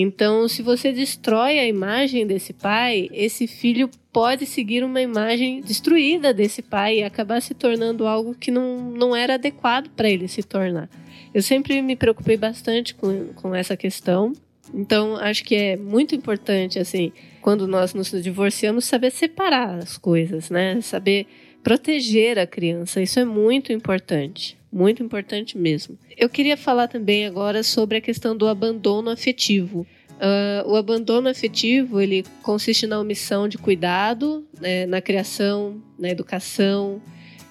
Então, 0.00 0.46
se 0.46 0.62
você 0.62 0.92
destrói 0.92 1.58
a 1.58 1.66
imagem 1.66 2.24
desse 2.24 2.52
pai, 2.52 3.08
esse 3.12 3.48
filho 3.48 3.90
pode 4.12 4.46
seguir 4.46 4.84
uma 4.84 5.02
imagem 5.02 5.60
destruída 5.60 6.32
desse 6.32 6.62
pai 6.62 6.98
e 6.98 7.02
acabar 7.02 7.42
se 7.42 7.52
tornando 7.52 8.06
algo 8.06 8.32
que 8.32 8.52
não, 8.52 8.92
não 8.92 9.16
era 9.16 9.34
adequado 9.34 9.90
para 9.96 10.08
ele 10.08 10.28
se 10.28 10.40
tornar. 10.44 10.88
Eu 11.34 11.42
sempre 11.42 11.82
me 11.82 11.96
preocupei 11.96 12.36
bastante 12.36 12.94
com, 12.94 13.32
com 13.34 13.52
essa 13.52 13.76
questão. 13.76 14.32
Então, 14.72 15.16
acho 15.16 15.42
que 15.42 15.56
é 15.56 15.76
muito 15.76 16.14
importante, 16.14 16.78
assim, 16.78 17.10
quando 17.42 17.66
nós 17.66 17.92
nos 17.92 18.10
divorciamos, 18.22 18.84
saber 18.84 19.10
separar 19.10 19.78
as 19.78 19.98
coisas, 19.98 20.48
né? 20.48 20.80
Saber 20.80 21.26
proteger 21.62 22.38
a 22.38 22.46
criança. 22.46 23.00
Isso 23.00 23.18
é 23.18 23.24
muito 23.24 23.72
importante. 23.72 24.56
Muito 24.70 25.02
importante 25.02 25.56
mesmo. 25.56 25.98
Eu 26.16 26.28
queria 26.28 26.56
falar 26.56 26.88
também 26.88 27.26
agora 27.26 27.62
sobre 27.62 27.98
a 27.98 28.00
questão 28.00 28.36
do 28.36 28.46
abandono 28.46 29.10
afetivo. 29.10 29.86
Uh, 30.18 30.68
o 30.68 30.76
abandono 30.76 31.28
afetivo 31.28 32.00
ele 32.00 32.24
consiste 32.42 32.86
na 32.86 32.98
omissão 32.98 33.48
de 33.48 33.56
cuidado 33.56 34.44
né, 34.60 34.84
na 34.84 35.00
criação, 35.00 35.80
na 35.98 36.10
educação, 36.10 37.00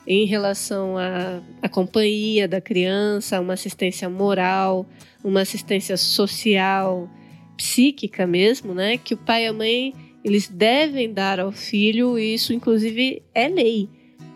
em 0.06 0.26
relação 0.26 0.98
à, 0.98 1.42
à 1.62 1.70
companhia 1.70 2.48
da 2.48 2.62
criança, 2.62 3.40
uma 3.40 3.54
assistência 3.54 4.10
moral, 4.10 4.86
uma 5.24 5.42
assistência 5.42 5.98
social, 5.98 7.10
psíquica 7.58 8.28
mesmo, 8.28 8.74
né? 8.74 8.98
Que 8.98 9.16
o 9.16 9.18
pai 9.18 9.46
e 9.46 9.48
a 9.48 9.54
mãe 9.54 9.94
eles 10.24 10.48
devem 10.48 11.12
dar 11.12 11.40
ao 11.40 11.52
filho 11.52 12.18
e 12.20 12.34
isso 12.34 12.54
inclusive 12.54 13.22
é 13.34 13.48
lei. 13.48 13.90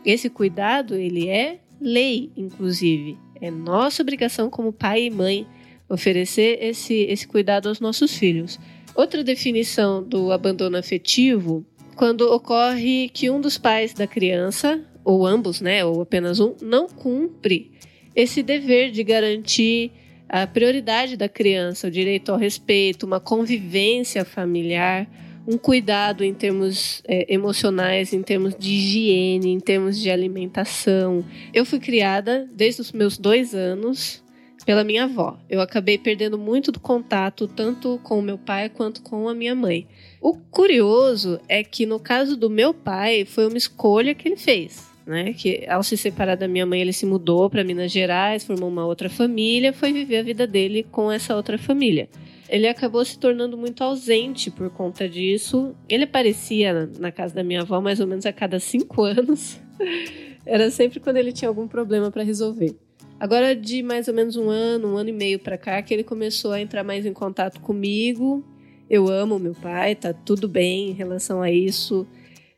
Esse 0.06 0.30
cuidado 0.30 0.96
ele 0.96 1.30
é 1.30 1.60
lei, 1.80 2.32
inclusive. 2.36 3.18
É 3.40 3.50
nossa 3.50 4.02
obrigação 4.02 4.50
como 4.50 4.72
pai 4.72 5.06
e 5.06 5.10
mãe 5.10 5.48
oferecer 5.90 6.60
esse, 6.62 6.94
esse 6.94 7.28
cuidado 7.28 7.68
aos 7.68 7.80
nossos 7.80 8.16
filhos. 8.16 8.60
Outra 8.96 9.24
definição 9.24 10.04
do 10.04 10.32
abandono 10.32 10.78
afetivo, 10.78 11.66
quando 11.96 12.22
ocorre 12.22 13.10
que 13.10 13.30
um 13.30 13.42
dos 13.42 13.58
pais 13.58 13.94
da 13.94 14.08
criança, 14.08 14.82
ou 15.04 15.26
ambos, 15.26 15.62
né, 15.62 15.84
ou 15.84 16.02
apenas 16.02 16.40
um, 16.40 16.56
não 16.62 16.88
cumpre 16.88 17.72
esse 18.16 18.44
dever 18.44 18.92
de 18.92 19.04
garantir 19.04 19.92
a 20.28 20.48
prioridade 20.48 21.18
da 21.18 21.28
criança, 21.28 21.88
o 21.88 21.92
direito 21.92 22.32
ao 22.32 22.38
respeito, 22.38 23.06
uma 23.06 23.20
convivência 23.20 24.24
familiar, 24.24 25.10
um 25.48 25.58
cuidado 25.58 26.24
em 26.24 26.34
termos 26.34 27.02
é, 27.08 27.34
emocionais, 27.34 28.14
em 28.14 28.22
termos 28.22 28.56
de 28.58 28.70
higiene, 28.70 29.52
em 29.52 29.60
termos 29.60 30.00
de 30.00 30.10
alimentação. 30.10 31.26
Eu 31.54 31.66
fui 31.66 31.80
criada 31.80 32.48
desde 32.54 32.82
os 32.82 32.92
meus 32.92 33.18
dois 33.18 33.54
anos 33.54 34.24
pela 34.66 34.84
minha 34.84 35.06
avó. 35.06 35.40
Eu 35.50 35.60
acabei 35.60 35.98
perdendo 35.98 36.38
muito 36.38 36.72
do 36.72 36.80
contato 36.80 37.48
tanto 37.48 38.00
com 38.04 38.20
o 38.20 38.22
meu 38.22 38.38
pai 38.38 38.70
quanto 38.70 39.02
com 39.02 39.28
a 39.28 39.34
minha 39.34 39.56
mãe. 39.56 39.88
O 40.22 40.38
curioso 40.38 41.40
é 41.48 41.64
que 41.64 41.86
no 41.86 42.00
caso 42.00 42.38
do 42.38 42.50
meu 42.50 42.74
pai 42.74 43.26
foi 43.26 43.48
uma 43.48 43.58
escolha 43.58 44.14
que 44.14 44.28
ele 44.28 44.38
fez. 44.38 44.90
Né, 45.04 45.34
que 45.34 45.66
ao 45.68 45.82
se 45.82 45.98
separar 45.98 46.38
da 46.38 46.48
minha 46.48 46.64
mãe, 46.64 46.80
ele 46.80 46.94
se 46.94 47.08
mudou 47.08 47.50
para 47.50 47.64
Minas 47.64 47.92
Gerais, 47.92 48.46
formou 48.46 48.70
uma 48.70 48.86
outra 48.86 49.10
família, 49.10 49.74
foi 49.74 49.92
viver 49.92 50.18
a 50.18 50.24
vida 50.24 50.46
dele 50.46 50.86
com 50.92 51.12
essa 51.12 51.36
outra 51.36 51.58
família 51.58 52.08
ele 52.52 52.68
acabou 52.68 53.04
se 53.06 53.18
tornando 53.18 53.58
muito 53.58 53.82
ausente 53.82 54.52
por 54.52 54.70
conta 54.70 55.08
disso. 55.08 55.74
Ele 55.88 56.04
aparecia 56.04 56.92
na 57.00 57.10
casa 57.10 57.34
da 57.34 57.44
minha 57.44 57.62
avó 57.62 57.80
mais 57.80 58.02
ou 58.02 58.06
menos 58.06 58.26
a 58.26 58.34
cada 58.34 58.60
cinco 58.60 59.04
anos. 59.04 59.58
Era 60.46 60.70
sempre 60.70 61.00
quando 61.00 61.16
ele 61.16 61.32
tinha 61.32 61.48
algum 61.48 61.66
problema 61.66 62.12
para 62.12 62.24
resolver. 62.24 62.76
Agora, 63.18 63.56
de 63.56 63.82
mais 63.82 64.10
ou 64.10 64.14
menos 64.14 64.36
um 64.36 64.50
ano, 64.50 64.94
um 64.94 64.98
ano 64.98 65.10
e 65.10 65.14
meio 65.14 65.40
para 65.40 65.58
cá, 65.58 65.82
que 65.82 65.94
ele 65.94 66.04
começou 66.04 66.52
a 66.52 66.60
entrar 66.60 66.84
mais 66.84 67.06
em 67.06 67.14
contato 67.14 67.62
comigo. 67.62 68.44
Eu 68.90 69.08
amo 69.08 69.40
meu 69.40 69.54
pai, 69.54 69.96
tá 69.96 70.12
tudo 70.12 70.50
bem 70.50 70.90
em 70.90 70.94
relação 70.94 71.42
a 71.42 71.50
isso. 71.50 72.06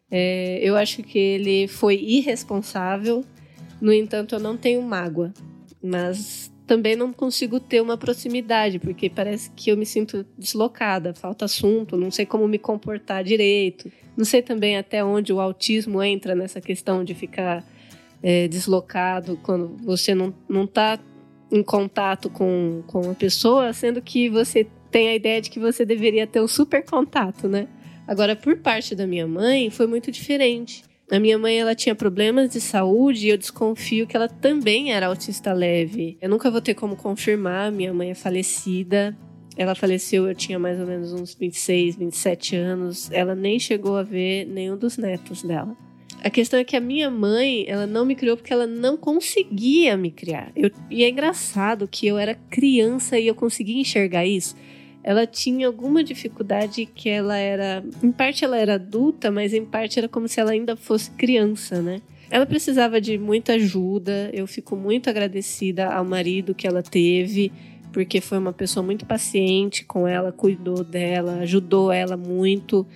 É, 0.09 0.59
eu 0.63 0.75
acho 0.75 1.03
que 1.03 1.19
ele 1.19 1.67
foi 1.67 1.97
irresponsável. 1.97 3.23
No 3.79 3.93
entanto, 3.93 4.33
eu 4.33 4.39
não 4.39 4.57
tenho 4.57 4.81
mágoa. 4.81 5.31
Mas 5.83 6.52
também 6.65 6.95
não 6.95 7.11
consigo 7.11 7.59
ter 7.59 7.81
uma 7.81 7.97
proximidade, 7.97 8.79
porque 8.79 9.09
parece 9.09 9.51
que 9.51 9.69
eu 9.69 9.77
me 9.77 9.85
sinto 9.85 10.25
deslocada, 10.37 11.13
falta 11.13 11.45
assunto, 11.45 11.97
não 11.97 12.09
sei 12.09 12.25
como 12.25 12.47
me 12.47 12.57
comportar 12.57 13.23
direito. 13.23 13.91
Não 14.15 14.23
sei 14.23 14.41
também 14.41 14.77
até 14.77 15.03
onde 15.03 15.33
o 15.33 15.39
autismo 15.39 16.01
entra 16.01 16.35
nessa 16.35 16.61
questão 16.61 17.03
de 17.03 17.13
ficar 17.13 17.65
é, 18.21 18.47
deslocado 18.47 19.39
quando 19.43 19.75
você 19.83 20.15
não, 20.15 20.33
não 20.47 20.65
tá 20.65 20.99
em 21.51 21.61
contato 21.61 22.29
com, 22.29 22.83
com 22.87 23.11
a 23.11 23.13
pessoa, 23.13 23.73
sendo 23.73 24.01
que 24.01 24.29
você 24.29 24.65
tem 24.89 25.09
a 25.09 25.15
ideia 25.15 25.41
de 25.41 25.49
que 25.49 25.59
você 25.59 25.85
deveria 25.85 26.25
ter 26.25 26.41
um 26.41 26.47
super 26.47 26.85
contato, 26.85 27.47
né? 27.47 27.67
Agora, 28.07 28.35
por 28.35 28.57
parte 28.57 28.95
da 28.95 29.07
minha 29.07 29.27
mãe, 29.27 29.69
foi 29.69 29.87
muito 29.87 30.11
diferente. 30.11 30.83
A 31.11 31.19
minha 31.19 31.37
mãe 31.37 31.59
ela 31.59 31.75
tinha 31.75 31.93
problemas 31.93 32.49
de 32.49 32.61
saúde 32.61 33.27
e 33.27 33.29
eu 33.29 33.37
desconfio 33.37 34.07
que 34.07 34.15
ela 34.15 34.27
também 34.27 34.93
era 34.93 35.07
autista 35.07 35.51
leve. 35.51 36.17
Eu 36.21 36.29
nunca 36.29 36.49
vou 36.49 36.61
ter 36.61 36.73
como 36.73 36.95
confirmar, 36.95 37.71
minha 37.71 37.93
mãe 37.93 38.11
é 38.11 38.15
falecida. 38.15 39.15
Ela 39.55 39.75
faleceu, 39.75 40.27
eu 40.27 40.33
tinha 40.33 40.57
mais 40.57 40.79
ou 40.79 40.87
menos 40.87 41.13
uns 41.13 41.35
26, 41.35 41.97
27 41.97 42.55
anos. 42.55 43.11
Ela 43.11 43.35
nem 43.35 43.59
chegou 43.59 43.97
a 43.97 44.03
ver 44.03 44.45
nenhum 44.45 44.77
dos 44.77 44.97
netos 44.97 45.43
dela. 45.43 45.75
A 46.23 46.29
questão 46.29 46.57
é 46.57 46.63
que 46.63 46.75
a 46.75 46.79
minha 46.79 47.11
mãe, 47.11 47.65
ela 47.67 47.85
não 47.85 48.05
me 48.05 48.15
criou 48.15 48.37
porque 48.37 48.53
ela 48.53 48.65
não 48.65 48.95
conseguia 48.95 49.97
me 49.97 50.09
criar. 50.09 50.51
Eu, 50.55 50.71
e 50.89 51.03
é 51.03 51.09
engraçado 51.09 51.87
que 51.87 52.07
eu 52.07 52.17
era 52.17 52.33
criança 52.49 53.19
e 53.19 53.27
eu 53.27 53.35
conseguia 53.35 53.79
enxergar 53.79 54.25
isso 54.25 54.55
ela 55.03 55.27
tinha 55.27 55.67
alguma 55.67 56.03
dificuldade 56.03 56.85
que 56.85 57.09
ela 57.09 57.37
era. 57.37 57.83
Em 58.01 58.11
parte 58.11 58.45
ela 58.45 58.57
era 58.57 58.75
adulta, 58.75 59.29
mas 59.29 59.53
em 59.53 59.65
parte 59.65 59.99
era 59.99 60.07
como 60.07 60.27
se 60.27 60.39
ela 60.39 60.51
ainda 60.51 60.77
fosse 60.77 61.11
criança, 61.11 61.81
né? 61.81 62.01
Ela 62.29 62.45
precisava 62.45 63.01
de 63.01 63.17
muita 63.17 63.53
ajuda. 63.53 64.29
Eu 64.33 64.47
fico 64.47 64.75
muito 64.75 65.09
agradecida 65.09 65.93
ao 65.93 66.05
marido 66.05 66.55
que 66.55 66.65
ela 66.65 66.81
teve, 66.81 67.51
porque 67.91 68.21
foi 68.21 68.37
uma 68.37 68.53
pessoa 68.53 68.83
muito 68.83 69.05
paciente 69.05 69.83
com 69.83 70.07
ela, 70.07 70.31
cuidou 70.31 70.83
dela, 70.83 71.39
ajudou 71.41 71.91
ela 71.91 72.15
muito. 72.15 72.87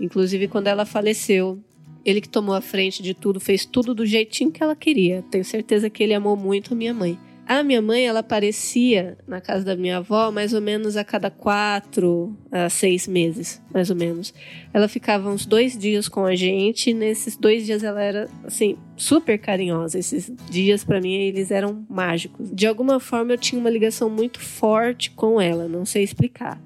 Inclusive, 0.00 0.48
quando 0.48 0.68
ela 0.68 0.86
faleceu, 0.86 1.58
ele 2.04 2.22
que 2.22 2.28
tomou 2.28 2.54
a 2.54 2.62
frente 2.62 3.02
de 3.02 3.12
tudo, 3.12 3.38
fez 3.38 3.66
tudo 3.66 3.94
do 3.94 4.06
jeitinho 4.06 4.50
que 4.50 4.62
ela 4.62 4.74
queria. 4.74 5.22
Tenho 5.30 5.44
certeza 5.44 5.90
que 5.90 6.02
ele 6.02 6.14
amou 6.14 6.36
muito 6.36 6.72
a 6.72 6.76
minha 6.76 6.94
mãe. 6.94 7.18
A 7.50 7.64
minha 7.64 7.82
mãe, 7.82 8.06
ela 8.06 8.20
aparecia 8.20 9.18
na 9.26 9.40
casa 9.40 9.64
da 9.64 9.74
minha 9.74 9.96
avó 9.96 10.30
mais 10.30 10.54
ou 10.54 10.60
menos 10.60 10.96
a 10.96 11.02
cada 11.02 11.32
quatro 11.32 12.32
a 12.48 12.70
seis 12.70 13.08
meses, 13.08 13.60
mais 13.74 13.90
ou 13.90 13.96
menos. 13.96 14.32
Ela 14.72 14.86
ficava 14.86 15.28
uns 15.28 15.44
dois 15.44 15.76
dias 15.76 16.08
com 16.08 16.24
a 16.24 16.36
gente. 16.36 16.90
E 16.90 16.94
nesses 16.94 17.36
dois 17.36 17.66
dias 17.66 17.82
ela 17.82 18.00
era, 18.00 18.28
assim, 18.44 18.76
super 18.96 19.36
carinhosa. 19.36 19.98
Esses 19.98 20.32
dias, 20.48 20.84
para 20.84 21.00
mim, 21.00 21.12
eles 21.12 21.50
eram 21.50 21.84
mágicos. 21.90 22.48
De 22.52 22.68
alguma 22.68 23.00
forma, 23.00 23.32
eu 23.32 23.38
tinha 23.38 23.60
uma 23.60 23.68
ligação 23.68 24.08
muito 24.08 24.38
forte 24.38 25.10
com 25.10 25.40
ela, 25.40 25.66
não 25.66 25.84
sei 25.84 26.04
explicar. 26.04 26.62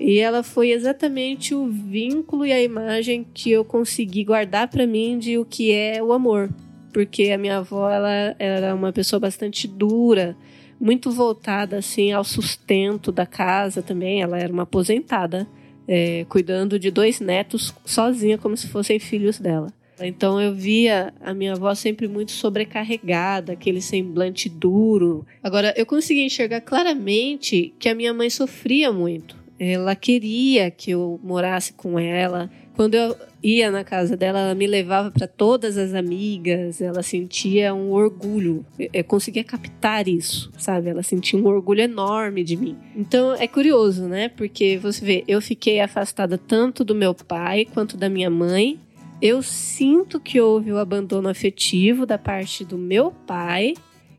E 0.00 0.18
ela 0.18 0.42
foi 0.42 0.70
exatamente 0.70 1.54
o 1.54 1.66
vínculo 1.66 2.46
e 2.46 2.52
a 2.52 2.62
imagem 2.62 3.26
que 3.34 3.50
eu 3.50 3.66
consegui 3.66 4.24
guardar 4.24 4.68
para 4.68 4.86
mim 4.86 5.18
de 5.18 5.36
o 5.36 5.44
que 5.44 5.72
é 5.72 6.02
o 6.02 6.10
amor 6.10 6.48
porque 6.92 7.30
a 7.30 7.38
minha 7.38 7.58
avó 7.58 7.90
ela 7.90 8.36
era 8.38 8.74
uma 8.74 8.92
pessoa 8.92 9.18
bastante 9.18 9.66
dura, 9.66 10.36
muito 10.80 11.10
voltada 11.10 11.78
assim 11.78 12.12
ao 12.12 12.24
sustento 12.24 13.10
da 13.10 13.24
casa 13.24 13.82
também. 13.82 14.22
Ela 14.22 14.38
era 14.38 14.52
uma 14.52 14.64
aposentada, 14.64 15.46
é, 15.86 16.26
cuidando 16.28 16.78
de 16.78 16.90
dois 16.90 17.20
netos 17.20 17.74
sozinha, 17.84 18.36
como 18.36 18.56
se 18.56 18.68
fossem 18.68 18.98
filhos 18.98 19.38
dela. 19.38 19.72
Então 20.00 20.40
eu 20.40 20.52
via 20.52 21.12
a 21.20 21.32
minha 21.32 21.52
avó 21.52 21.74
sempre 21.74 22.08
muito 22.08 22.32
sobrecarregada, 22.32 23.52
aquele 23.52 23.80
semblante 23.80 24.48
duro. 24.48 25.24
Agora 25.42 25.72
eu 25.76 25.86
consegui 25.86 26.22
enxergar 26.22 26.60
claramente 26.60 27.72
que 27.78 27.88
a 27.88 27.94
minha 27.94 28.12
mãe 28.12 28.28
sofria 28.28 28.92
muito. 28.92 29.36
Ela 29.58 29.94
queria 29.94 30.70
que 30.70 30.90
eu 30.90 31.20
morasse 31.22 31.72
com 31.72 31.98
ela, 31.98 32.50
quando 32.74 32.94
eu 32.94 33.16
ia 33.42 33.70
na 33.70 33.82
casa 33.84 34.16
dela, 34.16 34.38
ela 34.38 34.54
me 34.54 34.66
levava 34.66 35.10
para 35.10 35.26
todas 35.26 35.76
as 35.76 35.94
amigas, 35.94 36.80
ela 36.80 37.02
sentia 37.02 37.74
um 37.74 37.90
orgulho. 37.90 38.64
Eu 38.92 39.04
conseguia 39.04 39.42
captar 39.42 40.08
isso, 40.08 40.50
sabe? 40.56 40.88
Ela 40.88 41.02
sentia 41.02 41.38
um 41.38 41.46
orgulho 41.46 41.80
enorme 41.80 42.44
de 42.44 42.56
mim. 42.56 42.76
Então 42.96 43.34
é 43.34 43.48
curioso, 43.48 44.04
né? 44.04 44.28
Porque 44.28 44.78
você 44.78 45.04
vê, 45.04 45.24
eu 45.26 45.40
fiquei 45.40 45.80
afastada 45.80 46.38
tanto 46.38 46.84
do 46.84 46.94
meu 46.94 47.14
pai 47.14 47.66
quanto 47.72 47.96
da 47.96 48.08
minha 48.08 48.30
mãe. 48.30 48.78
Eu 49.20 49.42
sinto 49.42 50.18
que 50.18 50.40
houve 50.40 50.72
o 50.72 50.78
abandono 50.78 51.28
afetivo 51.28 52.04
da 52.04 52.18
parte 52.18 52.64
do 52.64 52.76
meu 52.76 53.10
pai 53.10 53.74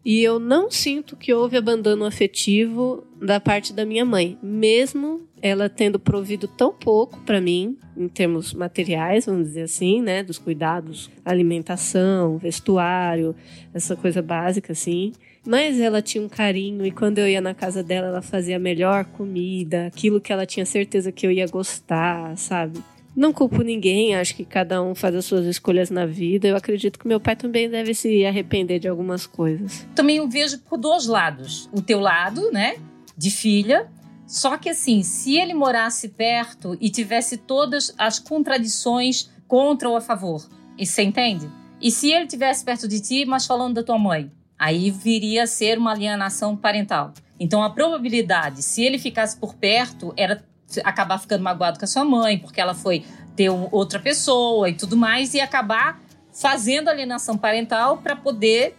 e 0.06 0.22
eu 0.22 0.40
não 0.40 0.70
sinto 0.70 1.16
que 1.16 1.34
houve 1.34 1.56
abandono 1.56 2.06
afetivo 2.06 3.04
da 3.22 3.40
parte 3.40 3.72
da 3.72 3.86
minha 3.86 4.04
mãe, 4.04 4.38
mesmo 4.44 5.22
ela 5.42 5.70
tendo 5.70 6.00
provido 6.00 6.48
tão 6.48 6.74
pouco 6.74 7.20
para 7.22 7.40
mim, 7.40 7.78
em 7.96 8.08
termos 8.08 8.54
materiais, 8.54 9.26
vamos 9.26 9.48
dizer 9.48 9.64
assim, 9.64 10.02
né, 10.02 10.24
dos 10.24 10.38
cuidados, 10.38 11.10
alimentação, 11.24 12.38
vestuário, 12.38 13.36
essa 13.74 13.96
coisa 13.96 14.22
básica 14.22 14.74
assim. 14.74 15.14
Mas 15.46 15.80
ela 15.80 16.02
tinha 16.02 16.24
um 16.24 16.30
carinho 16.30 16.86
e 16.86 16.92
quando 16.92 17.20
eu 17.20 17.28
ia 17.28 17.42
na 17.42 17.54
casa 17.54 17.84
dela, 17.84 18.08
ela 18.08 18.22
fazia 18.22 18.56
a 18.56 18.60
melhor 18.60 19.04
comida, 19.06 19.88
aquilo 19.88 20.22
que 20.22 20.32
ela 20.32 20.46
tinha 20.46 20.66
certeza 20.66 21.12
que 21.12 21.28
eu 21.28 21.32
ia 21.32 21.48
gostar, 21.48 22.38
sabe? 22.38 22.80
Não 23.16 23.32
culpo 23.32 23.62
ninguém, 23.62 24.16
acho 24.16 24.36
que 24.36 24.44
cada 24.44 24.82
um 24.82 24.96
faz 24.96 25.14
as 25.14 25.26
suas 25.26 25.46
escolhas 25.46 25.92
na 25.92 26.06
vida. 26.06 26.48
Eu 26.48 26.56
acredito 26.56 26.98
que 26.98 27.08
meu 27.08 27.20
pai 27.20 27.36
também 27.36 27.70
deve 27.70 27.94
se 27.94 28.26
arrepender 28.26 28.80
de 28.80 28.88
algumas 28.88 29.28
coisas. 29.28 29.88
Também 29.94 30.18
eu 30.18 30.28
vejo 30.28 30.60
por 30.60 30.78
dois 30.78 31.06
lados. 31.06 31.70
O 31.72 31.82
teu 31.82 32.00
lado, 32.00 32.52
né, 32.52 32.78
de 33.16 33.30
filha, 33.30 33.88
só 34.26 34.58
que 34.58 34.70
assim, 34.70 35.04
se 35.04 35.38
ele 35.38 35.54
morasse 35.54 36.10
perto 36.10 36.76
e 36.82 36.90
tivesse 36.90 37.38
todas 37.38 37.94
as 38.00 38.18
contradições 38.18 39.30
contra 39.48 39.88
ou 39.88 39.96
a 39.96 40.02
favor, 40.02 40.44
e 40.76 40.86
você 40.86 41.04
entende? 41.04 41.48
E 41.80 41.92
se 41.92 42.12
ele 42.12 42.26
tivesse 42.26 42.66
perto 42.66 42.88
de 42.88 43.00
ti, 43.00 43.26
mas 43.26 43.46
falando 43.46 43.76
da 43.76 43.84
tua 43.84 44.00
mãe, 44.00 44.32
aí 44.58 44.90
viria 44.90 45.44
a 45.44 45.48
ser 45.48 45.78
uma 45.78 45.92
alienação 45.92 46.58
parental. 46.58 47.14
Então 47.40 47.62
a 47.62 47.70
probabilidade, 47.70 48.64
se 48.64 48.82
ele 48.82 48.98
ficasse 48.98 49.38
por 49.38 49.54
perto, 49.54 50.14
era 50.18 50.44
acabar 50.84 51.20
ficando 51.20 51.44
magoado 51.44 51.78
com 51.78 51.86
a 51.86 51.88
sua 51.88 52.06
mãe, 52.06 52.38
porque 52.38 52.60
ela 52.60 52.74
foi 52.74 53.06
ter 53.36 53.50
outra 53.50 54.00
pessoa 54.00 54.70
e 54.70 54.74
tudo 54.74 54.96
mais, 54.96 55.34
e 55.34 55.40
acabar 55.40 56.02
fazendo 56.32 56.90
alienação 56.90 57.38
parental 57.38 57.98
para 57.98 58.16
poder. 58.16 58.76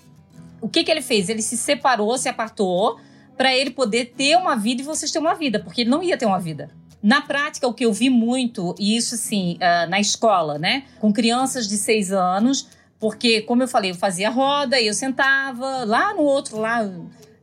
O 0.61 0.69
que, 0.69 0.83
que 0.83 0.91
ele 0.91 1.03
fez? 1.03 1.29
Ele 1.29 1.43
se 1.43 1.57
separou, 1.57 2.17
se 2.17 2.29
apartou, 2.29 2.99
para 3.37 3.55
ele 3.55 3.71
poder 3.71 4.13
ter 4.17 4.37
uma 4.37 4.57
vida 4.57 4.83
e 4.83 4.85
vocês 4.85 5.11
ter 5.11 5.19
uma 5.19 5.35
vida, 5.35 5.59
porque 5.59 5.83
ele 5.83 5.91
não 5.91 6.03
ia 6.03 6.17
ter 6.17 6.27
uma 6.27 6.39
vida. 6.39 6.71
Na 7.03 7.21
prática, 7.21 7.67
o 7.69 7.75
que 7.75 7.85
eu 7.85 7.93
vi 7.93 8.09
muito, 8.09 8.75
e 8.79 8.97
isso 8.97 9.15
assim, 9.15 9.57
uh, 9.57 9.91
na 9.91 10.01
escola, 10.01 10.59
né? 10.59 10.85
Com 11.01 11.13
crianças 11.13 11.69
de 11.69 11.77
seis 11.77 12.13
anos, 12.13 12.69
porque, 12.99 13.43
como 13.43 13.63
eu 13.63 13.69
falei, 13.69 13.91
eu 13.91 13.95
fazia 13.95 14.31
roda 14.31 14.81
e 14.81 14.87
eu 14.87 14.95
sentava 14.95 15.85
lá 15.85 16.15
no 16.15 16.23
outro 16.23 16.59
lá 16.59 16.89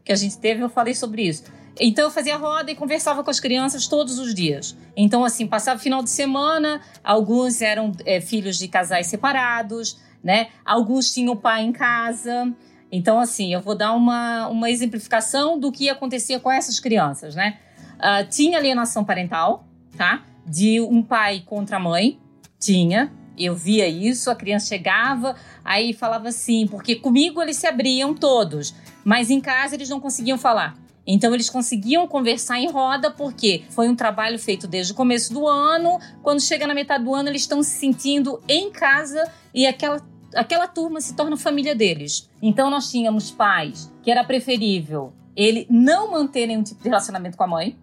que 0.04 0.12
a 0.12 0.16
gente 0.16 0.38
teve, 0.40 0.64
eu 0.64 0.70
falei 0.70 0.96
sobre 0.96 1.22
isso 1.24 1.44
então 1.80 2.06
eu 2.06 2.12
fazia 2.12 2.38
roda 2.38 2.72
e 2.72 2.76
conversava 2.76 3.24
com 3.24 3.30
as 3.30 3.40
crianças 3.40 3.88
todos 3.88 4.20
os 4.20 4.34
dias. 4.34 4.76
Então, 4.96 5.24
assim, 5.24 5.48
passava 5.48 5.80
final 5.80 6.04
de 6.04 6.10
semana, 6.10 6.82
alguns 7.04 7.62
eram 7.62 7.92
é, 8.06 8.20
filhos 8.20 8.58
de 8.58 8.68
casais 8.68 9.08
separados, 9.08 10.00
né? 10.24 10.50
Alguns 10.66 11.14
tinham 11.14 11.36
pai 11.36 11.64
em 11.64 11.72
casa. 11.72 12.54
Então, 12.92 13.20
assim, 13.20 13.54
eu 13.54 13.62
vou 13.62 13.76
dar 13.76 13.94
uma, 13.94 14.48
uma 14.48 14.70
exemplificação 14.70 15.58
do 15.58 15.72
que 15.72 15.90
acontecia 15.90 16.40
com 16.40 16.52
essas 16.52 16.80
crianças, 16.80 17.36
né? 17.36 17.58
Uh, 17.98 18.28
tinha 18.30 18.58
alienação 18.58 19.06
parental, 19.06 19.66
tá? 19.96 20.24
De 20.46 20.82
um 20.82 21.02
pai 21.02 21.44
contra 21.46 21.78
a 21.78 21.80
mãe, 21.80 22.20
tinha. 22.60 23.12
Eu 23.38 23.56
via 23.56 23.88
isso, 23.88 24.30
a 24.30 24.36
criança 24.36 24.68
chegava, 24.68 25.36
aí 25.64 25.94
falava 25.94 26.28
assim, 26.28 26.68
porque 26.68 26.96
comigo 26.96 27.42
eles 27.42 27.56
se 27.58 27.66
abriam 27.66 28.14
todos, 28.14 28.76
mas 29.06 29.30
em 29.30 29.40
casa 29.40 29.76
eles 29.76 29.90
não 29.90 30.00
conseguiam 30.00 30.38
falar. 30.38 30.76
Então 31.06 31.34
eles 31.34 31.50
conseguiam 31.50 32.08
conversar 32.08 32.60
em 32.60 32.70
roda 32.70 33.10
porque 33.10 33.64
foi 33.70 33.90
um 33.90 33.96
trabalho 33.96 34.38
feito 34.38 34.68
desde 34.68 34.94
o 34.94 34.96
começo 34.96 35.34
do 35.34 35.48
ano. 35.48 36.00
Quando 36.22 36.42
chega 36.42 36.68
na 36.68 36.74
metade 36.74 37.04
do 37.04 37.14
ano, 37.14 37.30
eles 37.30 37.42
estão 37.42 37.64
se 37.64 37.72
sentindo 37.72 38.42
em 38.48 38.72
casa 38.72 39.30
e 39.54 39.66
aquela 39.66 40.02
aquela 40.36 40.66
turma 40.66 41.02
se 41.02 41.16
torna 41.16 41.36
família 41.36 41.76
deles. 41.76 42.30
Então 42.42 42.70
nós 42.70 42.90
tínhamos 42.90 43.32
pais 43.32 43.92
que 44.02 44.10
era 44.10 44.24
preferível 44.24 45.14
ele 45.36 45.66
não 45.70 46.12
manter 46.12 46.48
nenhum 46.48 46.64
tipo 46.64 46.82
de 46.82 46.90
relacionamento 46.90 47.38
com 47.38 47.44
a 47.44 47.48
mãe, 47.48 47.78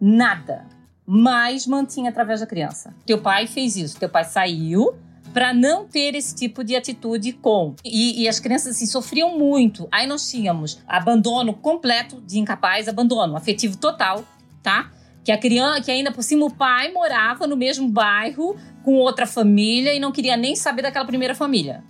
nada, 0.00 0.66
mas 1.06 1.66
mantinha 1.66 2.10
através 2.10 2.40
da 2.40 2.46
criança. 2.46 2.94
Teu 3.04 3.20
pai 3.20 3.46
fez 3.46 3.76
isso, 3.76 3.98
teu 3.98 4.08
pai 4.08 4.24
saiu, 4.24 4.96
para 5.34 5.52
não 5.52 5.84
ter 5.84 6.14
esse 6.14 6.32
tipo 6.32 6.62
de 6.62 6.76
atitude 6.76 7.32
com. 7.32 7.74
E, 7.84 8.22
e, 8.22 8.28
as 8.28 8.38
crianças 8.38 8.76
assim, 8.76 8.86
sofriam 8.86 9.36
muito. 9.36 9.88
Aí 9.90 10.06
nós 10.06 10.30
tínhamos 10.30 10.80
abandono 10.86 11.52
completo 11.52 12.22
de 12.24 12.38
incapaz, 12.38 12.86
abandono 12.86 13.36
afetivo 13.36 13.76
total, 13.76 14.24
tá? 14.62 14.92
Que 15.24 15.32
a 15.32 15.36
criança, 15.36 15.80
que 15.80 15.90
ainda 15.90 16.12
por 16.12 16.22
cima 16.22 16.46
o 16.46 16.54
pai 16.54 16.92
morava 16.92 17.48
no 17.48 17.56
mesmo 17.56 17.88
bairro 17.88 18.56
com 18.84 18.94
outra 18.94 19.26
família 19.26 19.92
e 19.92 19.98
não 19.98 20.12
queria 20.12 20.36
nem 20.36 20.54
saber 20.54 20.82
daquela 20.82 21.04
primeira 21.04 21.34
família. 21.34 21.82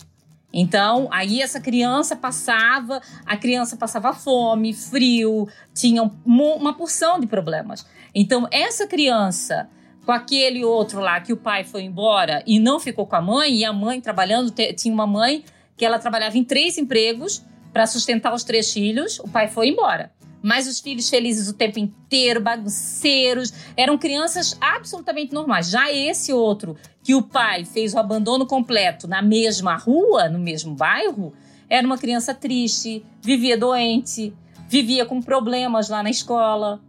Então, 0.51 1.09
aí 1.11 1.43
essa 1.43 1.61
criança 1.61 2.17
passava, 2.17 3.03
a 3.27 3.37
criança 3.37 3.77
passava 3.77 4.15
fome, 4.15 4.73
frio, 4.73 5.47
tinha 5.75 6.11
uma 6.25 6.73
porção 6.73 7.21
de 7.21 7.27
problemas. 7.27 7.85
Então, 8.15 8.49
essa 8.51 8.87
criança 8.87 9.69
com 10.05 10.13
aquele 10.13 10.65
outro 10.65 11.01
lá 11.01 11.21
que 11.21 11.33
o 11.33 11.37
pai 11.37 11.65
foi 11.65 11.83
embora 11.83 12.43
e 12.47 12.59
não 12.59 12.79
ficou 12.79 13.07
com 13.07 13.17
a 13.17 13.23
mãe, 13.23 13.57
e 13.57 13.65
a 13.65 13.73
mãe 13.73 14.01
trabalhando, 14.01 14.53
tinha 14.77 14.93
uma 14.93 15.07
mãe 15.07 15.45
que 15.77 15.85
ela 15.85 15.99
trabalhava 15.99 16.37
em 16.37 16.45
três 16.45 16.79
empregos 16.79 17.43
para 17.73 17.87
sustentar 17.87 18.33
os 18.33 18.45
três 18.45 18.73
filhos, 18.73 19.19
o 19.19 19.29
pai 19.29 19.49
foi 19.49 19.69
embora. 19.69 20.13
Mas 20.43 20.69
os 20.69 20.79
filhos 20.79 21.09
felizes 21.09 21.49
o 21.49 21.55
tempo 21.55 21.79
inteiro, 21.79 22.41
bagunceiros, 22.41 23.53
eram 23.77 23.97
crianças 23.97 24.57
absolutamente 24.61 25.33
normais. 25.33 25.71
Já 25.71 25.91
esse 25.91 26.33
outro, 26.33 26.77
que 27.03 27.15
o 27.15 27.23
pai 27.23 27.65
fez 27.65 27.95
o 27.95 27.99
abandono 27.99 28.47
completo 28.47 29.09
na 29.09 29.23
mesma 29.23 29.75
rua, 29.75 30.29
no 30.29 30.39
mesmo 30.39 30.75
bairro, 30.75 31.33
era 31.69 31.87
uma 31.87 31.97
criança 31.97 32.35
triste, 32.35 33.05
vivia 33.23 33.57
doente, 33.57 34.35
vivia 34.69 35.07
com 35.07 35.21
problemas 35.21 35.89
lá 35.89 36.03
na 36.03 36.11
escola, 36.11 36.81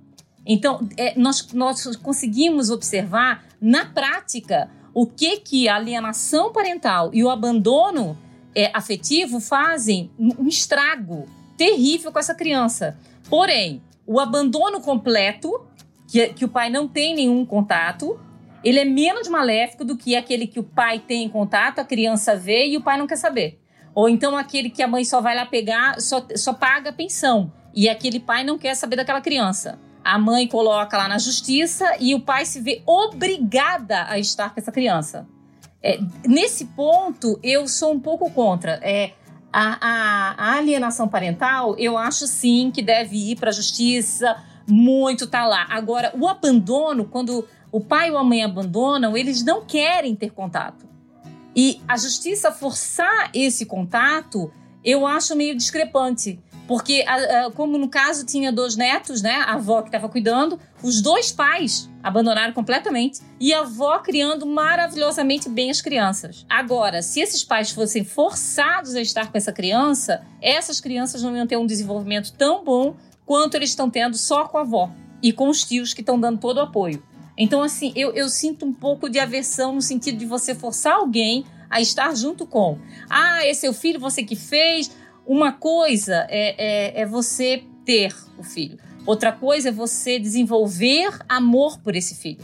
então, 0.46 0.88
é, 0.96 1.18
nós, 1.18 1.52
nós 1.54 1.96
conseguimos 1.96 2.70
observar 2.70 3.46
na 3.60 3.86
prática 3.86 4.70
o 4.94 5.08
que, 5.08 5.38
que 5.38 5.68
a 5.68 5.76
alienação 5.76 6.54
parental 6.54 7.10
e 7.14 7.24
o 7.24 7.30
abandono 7.30 8.18
é, 8.54 8.70
afetivo 8.74 9.40
fazem 9.40 10.12
um 10.18 10.48
estrago 10.48 11.26
terrível 11.58 12.12
com 12.12 12.20
essa 12.20 12.36
criança. 12.36 12.98
Porém, 13.30 13.82
o 14.06 14.20
abandono 14.20 14.80
completo, 14.80 15.66
que, 16.08 16.28
que 16.30 16.46
o 16.46 16.50
pai 16.50 16.70
não 16.70 16.88
tem 16.88 17.16
nenhum 17.16 17.46
contato, 17.46 18.20
ele 18.64 18.80
é 18.80 18.86
menos 18.86 19.28
maléfico 19.28 19.84
do 19.84 19.98
que 19.98 20.16
aquele 20.16 20.48
que 20.48 20.60
o 20.60 20.64
pai 20.64 21.00
tem 21.00 21.28
contato, 21.28 21.80
a 21.80 21.86
criança 21.86 22.36
vê 22.36 22.68
e 22.68 22.78
o 22.78 22.82
pai 22.82 22.98
não 22.98 23.08
quer 23.08 23.18
saber. 23.18 23.60
Ou 23.94 24.10
então 24.10 24.38
aquele 24.38 24.70
que 24.70 24.84
a 24.84 24.88
mãe 24.88 25.04
só 25.04 25.22
vai 25.22 25.36
lá 25.36 25.46
pegar, 25.46 26.00
só, 26.00 26.26
só 26.36 26.54
paga 26.54 26.90
a 26.90 26.94
pensão 26.94 27.52
e 27.74 27.90
aquele 27.90 28.20
pai 28.20 28.44
não 28.44 28.58
quer 28.58 28.76
saber 28.76 28.96
daquela 28.96 29.22
criança. 29.22 29.80
A 30.06 30.20
mãe 30.20 30.48
coloca 30.48 30.96
lá 30.96 31.08
na 31.08 31.18
justiça 31.18 31.98
e 32.00 32.14
o 32.14 32.20
pai 32.20 32.46
se 32.46 32.62
vê 32.62 32.84
obrigada 32.86 34.06
a 34.08 34.20
estar 34.20 34.54
com 34.54 34.60
essa 34.60 34.72
criança. 34.72 35.28
É, 35.82 36.00
nesse 36.28 36.66
ponto, 36.66 37.40
eu 37.42 37.68
sou 37.68 37.92
um 37.92 38.00
pouco 38.00 38.30
contra. 38.30 38.80
É, 38.84 39.14
a, 39.52 39.78
a, 39.82 40.36
a, 40.38 40.58
alienação 40.58 41.08
parental, 41.08 41.76
eu 41.80 41.98
acho 41.98 42.28
sim 42.28 42.70
que 42.70 42.84
deve 42.84 43.32
ir 43.32 43.36
para 43.36 43.50
a 43.50 43.54
justiça, 43.54 44.38
muito 44.68 45.26
tá 45.26 45.48
lá. 45.48 45.66
Agora, 45.72 46.14
o 46.16 46.28
abandono, 46.28 47.06
quando 47.06 47.48
o 47.72 47.82
pai 47.82 48.12
ou 48.12 48.20
a 48.20 48.24
mãe 48.24 48.44
abandonam, 48.44 49.18
eles 49.18 49.44
não 49.44 49.66
querem 49.66 50.16
ter 50.16 50.30
contato. 50.30 50.86
E 51.56 51.82
a 51.88 51.98
justiça 51.98 52.52
forçar 52.52 53.32
esse 53.34 53.66
contato, 53.66 54.52
eu 54.84 55.08
acho 55.08 55.36
meio 55.36 55.56
discrepante. 55.56 56.40
Porque, 56.68 57.06
como 57.54 57.78
no 57.78 57.88
caso 57.88 58.26
tinha 58.26 58.52
dois 58.52 58.76
netos, 58.76 59.22
né? 59.22 59.36
A 59.46 59.54
avó 59.54 59.82
que 59.82 59.90
estava 59.90 60.10
cuidando, 60.10 60.60
os 60.82 61.02
dois 61.02 61.32
pais 61.32 61.90
abandonaram 62.02 62.54
completamente 62.54 63.20
e 63.40 63.54
a 63.54 63.60
avó 63.60 64.00
criando 64.00 64.46
maravilhosamente 64.46 65.48
bem 65.48 65.70
as 65.70 65.82
crianças. 65.82 66.46
Agora, 66.50 67.02
se 67.02 67.20
esses 67.20 67.44
pais 67.44 67.72
fossem 67.72 68.04
forçados 68.04 68.96
a 68.96 69.02
estar 69.02 69.32
com 69.32 69.38
essa 69.38 69.52
criança, 69.52 70.26
essas 70.42 70.80
crianças 70.80 71.22
não 71.22 71.36
iam 71.36 71.48
ter 71.48 71.58
um 71.58 71.66
desenvolvimento 71.66 72.34
tão 72.34 72.64
bom 72.64 72.96
quanto 73.26 73.56
eles 73.56 73.70
estão 73.70 73.90
tendo 73.90 74.18
só 74.18 74.46
com 74.46 74.58
a 74.58 74.62
avó 74.62 74.92
e 75.22 75.32
com 75.32 75.50
os 75.50 75.64
tios 75.64 75.94
que 75.94 76.02
estão 76.02 76.20
dando 76.20 76.40
todo 76.40 76.58
o 76.58 76.62
apoio. 76.62 77.04
Então, 77.38 77.62
assim, 77.62 77.92
eu, 77.96 78.14
eu 78.14 78.30
sinto 78.30 78.66
um 78.66 78.74
pouco 78.74 79.10
de 79.10 79.20
aversão 79.20 79.76
no 79.76 79.82
sentido 79.82 80.18
de 80.18 80.26
você 80.26 80.56
forçar 80.56 80.94
alguém 80.94 81.46
a 81.70 81.82
estar 81.82 82.16
junto 82.16 82.46
com. 82.46 82.78
Ah, 83.10 83.46
esse 83.46 83.66
é 83.66 83.70
o 83.70 83.74
filho, 83.74 84.00
você 84.00 84.24
que 84.24 84.36
fez. 84.36 84.92
Uma 85.26 85.52
coisa 85.52 86.28
é, 86.30 86.98
é, 86.98 87.02
é 87.02 87.06
você 87.06 87.64
ter 87.84 88.16
o 88.38 88.44
filho. 88.44 88.78
Outra 89.06 89.32
coisa 89.32 89.70
é 89.70 89.72
você 89.72 90.20
desenvolver 90.20 91.10
amor 91.30 91.80
por 91.80 91.96
esse 91.96 92.16
filho. 92.16 92.44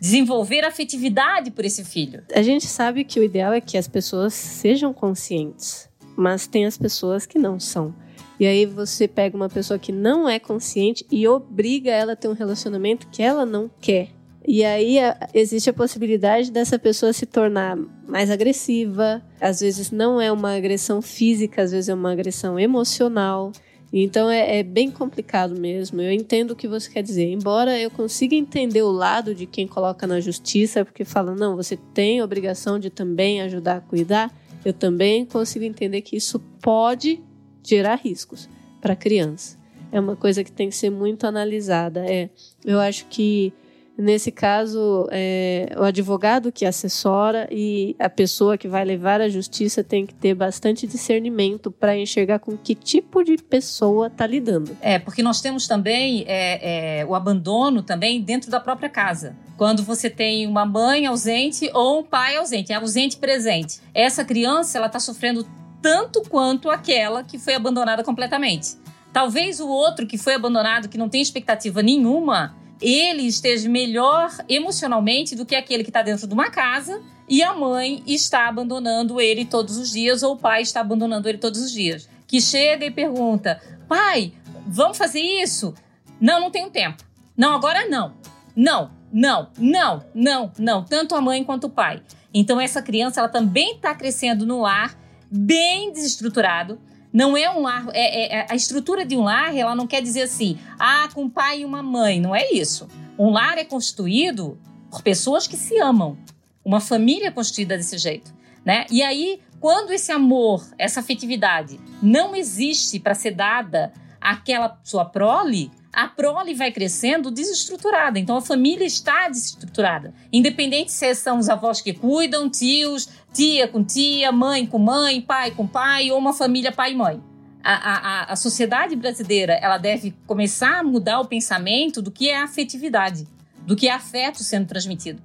Desenvolver 0.00 0.64
afetividade 0.64 1.50
por 1.50 1.64
esse 1.64 1.84
filho. 1.84 2.22
A 2.32 2.42
gente 2.42 2.66
sabe 2.66 3.04
que 3.04 3.18
o 3.18 3.24
ideal 3.24 3.52
é 3.52 3.60
que 3.60 3.76
as 3.76 3.88
pessoas 3.88 4.32
sejam 4.32 4.92
conscientes, 4.92 5.88
mas 6.16 6.46
tem 6.46 6.66
as 6.66 6.78
pessoas 6.78 7.26
que 7.26 7.38
não 7.38 7.58
são. 7.58 7.94
E 8.38 8.46
aí 8.46 8.64
você 8.64 9.08
pega 9.08 9.36
uma 9.36 9.48
pessoa 9.48 9.78
que 9.78 9.90
não 9.90 10.28
é 10.28 10.38
consciente 10.38 11.04
e 11.10 11.26
obriga 11.26 11.90
ela 11.90 12.12
a 12.12 12.16
ter 12.16 12.28
um 12.28 12.32
relacionamento 12.34 13.08
que 13.08 13.20
ela 13.20 13.44
não 13.44 13.68
quer. 13.80 14.10
E 14.50 14.64
aí 14.64 14.96
existe 15.34 15.68
a 15.68 15.74
possibilidade 15.74 16.50
dessa 16.50 16.78
pessoa 16.78 17.12
se 17.12 17.26
tornar 17.26 17.76
mais 18.08 18.30
agressiva. 18.30 19.22
Às 19.38 19.60
vezes 19.60 19.90
não 19.90 20.18
é 20.18 20.32
uma 20.32 20.56
agressão 20.56 21.02
física, 21.02 21.60
às 21.60 21.70
vezes 21.70 21.90
é 21.90 21.94
uma 21.94 22.12
agressão 22.12 22.58
emocional. 22.58 23.52
Então 23.92 24.30
é, 24.30 24.60
é, 24.60 24.62
bem 24.62 24.90
complicado 24.90 25.54
mesmo. 25.60 26.00
Eu 26.00 26.10
entendo 26.10 26.52
o 26.52 26.56
que 26.56 26.66
você 26.66 26.90
quer 26.90 27.02
dizer. 27.02 27.30
Embora 27.30 27.78
eu 27.78 27.90
consiga 27.90 28.34
entender 28.34 28.80
o 28.80 28.90
lado 28.90 29.34
de 29.34 29.44
quem 29.44 29.66
coloca 29.66 30.06
na 30.06 30.18
justiça, 30.18 30.82
porque 30.82 31.04
fala, 31.04 31.34
não, 31.34 31.54
você 31.54 31.76
tem 31.92 32.20
a 32.20 32.24
obrigação 32.24 32.78
de 32.78 32.88
também 32.88 33.42
ajudar 33.42 33.76
a 33.76 33.80
cuidar, 33.82 34.34
eu 34.64 34.72
também 34.72 35.26
consigo 35.26 35.66
entender 35.66 36.00
que 36.00 36.16
isso 36.16 36.40
pode 36.62 37.22
gerar 37.62 37.96
riscos 37.96 38.48
para 38.80 38.94
a 38.94 38.96
criança. 38.96 39.58
É 39.92 40.00
uma 40.00 40.16
coisa 40.16 40.42
que 40.42 40.50
tem 40.50 40.70
que 40.70 40.76
ser 40.76 40.88
muito 40.88 41.26
analisada. 41.26 42.02
É, 42.10 42.30
eu 42.64 42.80
acho 42.80 43.04
que 43.10 43.52
Nesse 43.98 44.30
caso, 44.30 45.08
é, 45.10 45.74
o 45.76 45.82
advogado 45.82 46.52
que 46.52 46.64
assessora 46.64 47.48
e 47.50 47.96
a 47.98 48.08
pessoa 48.08 48.56
que 48.56 48.68
vai 48.68 48.84
levar 48.84 49.20
à 49.20 49.28
justiça 49.28 49.82
tem 49.82 50.06
que 50.06 50.14
ter 50.14 50.34
bastante 50.34 50.86
discernimento 50.86 51.68
para 51.68 51.98
enxergar 51.98 52.38
com 52.38 52.56
que 52.56 52.76
tipo 52.76 53.24
de 53.24 53.36
pessoa 53.38 54.06
está 54.06 54.24
lidando. 54.24 54.76
É, 54.80 55.00
porque 55.00 55.20
nós 55.20 55.40
temos 55.40 55.66
também 55.66 56.24
é, 56.28 57.00
é, 57.00 57.06
o 57.06 57.12
abandono 57.12 57.82
também 57.82 58.22
dentro 58.22 58.52
da 58.52 58.60
própria 58.60 58.88
casa. 58.88 59.36
Quando 59.56 59.82
você 59.82 60.08
tem 60.08 60.46
uma 60.46 60.64
mãe 60.64 61.04
ausente 61.04 61.68
ou 61.74 61.98
um 61.98 62.04
pai 62.04 62.36
ausente, 62.36 62.72
é 62.72 62.76
ausente 62.76 63.16
presente. 63.16 63.80
Essa 63.92 64.24
criança 64.24 64.78
ela 64.78 64.86
está 64.86 65.00
sofrendo 65.00 65.44
tanto 65.82 66.22
quanto 66.28 66.70
aquela 66.70 67.24
que 67.24 67.36
foi 67.36 67.54
abandonada 67.54 68.04
completamente. 68.04 68.76
Talvez 69.12 69.58
o 69.58 69.66
outro 69.66 70.06
que 70.06 70.16
foi 70.16 70.34
abandonado, 70.34 70.88
que 70.88 70.96
não 70.96 71.08
tem 71.08 71.20
expectativa 71.20 71.82
nenhuma, 71.82 72.54
ele 72.80 73.22
esteja 73.22 73.68
melhor 73.68 74.30
emocionalmente 74.48 75.34
do 75.34 75.44
que 75.44 75.54
aquele 75.54 75.82
que 75.82 75.90
está 75.90 76.02
dentro 76.02 76.26
de 76.26 76.34
uma 76.34 76.50
casa 76.50 77.00
e 77.28 77.42
a 77.42 77.54
mãe 77.54 78.02
está 78.06 78.48
abandonando 78.48 79.20
ele 79.20 79.44
todos 79.44 79.76
os 79.76 79.90
dias 79.90 80.22
ou 80.22 80.34
o 80.34 80.38
pai 80.38 80.62
está 80.62 80.80
abandonando 80.80 81.28
ele 81.28 81.38
todos 81.38 81.60
os 81.60 81.72
dias. 81.72 82.08
Que 82.26 82.40
chega 82.40 82.86
e 82.86 82.90
pergunta: 82.90 83.60
pai, 83.88 84.32
vamos 84.66 84.96
fazer 84.96 85.20
isso? 85.20 85.74
Não, 86.20 86.40
não 86.40 86.50
tenho 86.50 86.70
tempo. 86.70 87.02
Não, 87.36 87.54
agora 87.54 87.88
não. 87.88 88.14
Não, 88.56 88.90
não, 89.12 89.50
não, 89.56 90.04
não, 90.14 90.52
não. 90.58 90.84
Tanto 90.84 91.14
a 91.14 91.20
mãe 91.20 91.44
quanto 91.44 91.68
o 91.68 91.70
pai. 91.70 92.02
Então 92.32 92.60
essa 92.60 92.82
criança 92.82 93.20
ela 93.20 93.28
também 93.28 93.76
está 93.76 93.94
crescendo 93.94 94.46
no 94.46 94.60
lar 94.60 94.96
bem 95.30 95.92
desestruturado 95.92 96.80
não 97.18 97.36
é 97.36 97.50
um 97.50 97.62
lar. 97.62 97.88
É, 97.94 98.36
é, 98.36 98.38
é, 98.38 98.46
a 98.48 98.54
estrutura 98.54 99.04
de 99.04 99.16
um 99.16 99.24
lar, 99.24 99.52
ela 99.52 99.74
não 99.74 99.88
quer 99.88 100.00
dizer 100.00 100.22
assim, 100.22 100.56
ah, 100.78 101.08
com 101.12 101.24
um 101.24 101.28
pai 101.28 101.62
e 101.62 101.64
uma 101.64 101.82
mãe. 101.82 102.20
Não 102.20 102.32
é 102.32 102.48
isso. 102.52 102.86
Um 103.18 103.30
lar 103.30 103.58
é 103.58 103.64
constituído 103.64 104.56
por 104.88 105.02
pessoas 105.02 105.44
que 105.48 105.56
se 105.56 105.80
amam. 105.80 106.16
Uma 106.64 106.80
família 106.80 107.26
é 107.26 107.30
constituída 107.32 107.76
desse 107.76 107.98
jeito. 107.98 108.32
Né? 108.64 108.86
E 108.88 109.02
aí, 109.02 109.40
quando 109.58 109.92
esse 109.92 110.12
amor, 110.12 110.64
essa 110.78 111.00
afetividade 111.00 111.80
não 112.00 112.36
existe 112.36 113.00
para 113.00 113.16
ser 113.16 113.32
dada 113.32 113.92
àquela 114.20 114.78
sua 114.84 115.04
prole, 115.04 115.72
a 115.92 116.06
prole 116.06 116.54
vai 116.54 116.70
crescendo 116.70 117.30
desestruturada. 117.30 118.18
Então 118.18 118.36
a 118.36 118.42
família 118.42 118.84
está 118.84 119.28
desestruturada. 119.28 120.14
Independente 120.32 120.92
se 120.92 121.14
são 121.14 121.38
os 121.38 121.48
avós 121.48 121.80
que 121.80 121.92
cuidam, 121.92 122.48
tios, 122.48 123.08
tia 123.32 123.66
com 123.66 123.82
tia, 123.82 124.30
mãe 124.30 124.66
com 124.66 124.78
mãe, 124.78 125.20
pai 125.20 125.50
com 125.50 125.66
pai, 125.66 126.10
ou 126.10 126.18
uma 126.18 126.32
família 126.32 126.72
pai 126.72 126.92
e 126.92 126.94
mãe. 126.94 127.22
A, 127.62 127.72
a, 127.72 128.32
a 128.32 128.36
sociedade 128.36 128.94
brasileira 128.94 129.54
ela 129.54 129.78
deve 129.78 130.14
começar 130.26 130.78
a 130.78 130.82
mudar 130.82 131.20
o 131.20 131.26
pensamento 131.26 132.00
do 132.00 132.10
que 132.10 132.28
é 132.28 132.40
afetividade, 132.40 133.26
do 133.66 133.74
que 133.74 133.88
é 133.88 133.92
afeto 133.92 134.42
sendo 134.42 134.66
transmitido, 134.66 135.20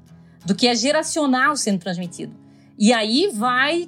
do 0.46 0.56
que 0.56 0.68
é 0.68 0.76
geracional 0.76 1.56
sendo 1.56 1.80
transmitido. 1.80 2.36
E 2.78 2.92
aí 2.92 3.30
vai 3.34 3.88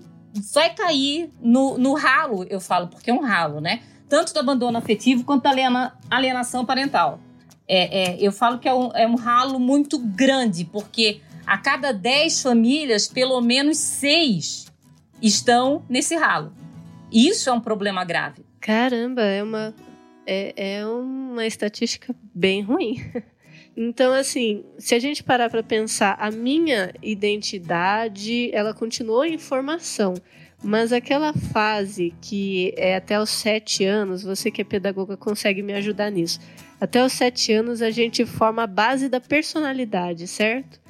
vai 0.54 0.74
cair 0.74 1.30
no, 1.42 1.78
no 1.78 1.94
ralo, 1.94 2.44
eu 2.50 2.60
falo, 2.60 2.88
porque 2.88 3.10
é 3.10 3.14
um 3.14 3.22
ralo, 3.22 3.62
né? 3.62 3.82
Tanto 4.08 4.34
do 4.34 4.40
abandono 4.40 4.78
afetivo 4.78 5.24
quanto 5.24 5.44
da 5.44 5.52
alienação 6.10 6.66
parental. 6.66 7.20
É, 7.68 8.14
é, 8.14 8.18
eu 8.20 8.32
falo 8.32 8.60
que 8.60 8.68
é 8.68 8.74
um, 8.74 8.92
é 8.94 9.08
um 9.08 9.16
ralo 9.16 9.60
muito 9.60 9.98
grande, 9.98 10.66
porque 10.66 11.22
a 11.46 11.58
cada 11.58 11.92
10 11.92 12.42
famílias, 12.42 13.08
pelo 13.08 13.42
menos 13.42 13.78
6 13.78 14.68
estão 15.22 15.84
nesse 15.90 16.16
ralo. 16.16 16.54
Isso 17.12 17.50
é 17.50 17.54
um 17.54 17.62
problema 17.62 18.04
grave. 18.04 18.46
Caramba, 18.60 19.22
é 19.22 19.44
uma, 19.44 19.74
é, 20.26 20.80
é 20.80 20.88
uma 20.88 21.46
estatística 21.46 22.16
bem 22.34 22.62
ruim. 22.62 22.96
Então, 23.78 24.14
assim, 24.14 24.64
se 24.78 24.96
a 24.96 25.00
gente 25.00 25.22
parar 25.22 25.50
para 25.50 25.62
pensar, 25.62 26.16
a 26.18 26.32
minha 26.32 26.94
identidade, 27.04 28.50
ela 28.54 28.74
continuou 28.74 29.26
em 29.26 29.38
formação. 29.38 30.14
Mas 30.66 30.92
aquela 30.92 31.32
fase 31.32 32.12
que 32.20 32.74
é 32.76 32.96
até 32.96 33.22
os 33.22 33.30
sete 33.30 33.86
anos, 33.86 34.24
você 34.24 34.50
que 34.50 34.62
é 34.62 34.66
pedagoga 34.66 35.16
consegue 35.16 35.62
me 35.62 35.76
ajudar 35.76 36.10
nisso. 36.10 36.40
Até 36.82 37.06
os 37.06 37.14
sete 37.14 37.54
anos 37.54 37.84
a 37.84 37.92
gente 37.92 38.26
forma 38.26 38.64
a 38.64 38.68
base 38.68 39.08
da 39.08 39.20
personalidade, 39.20 40.26
certo? 40.28 40.82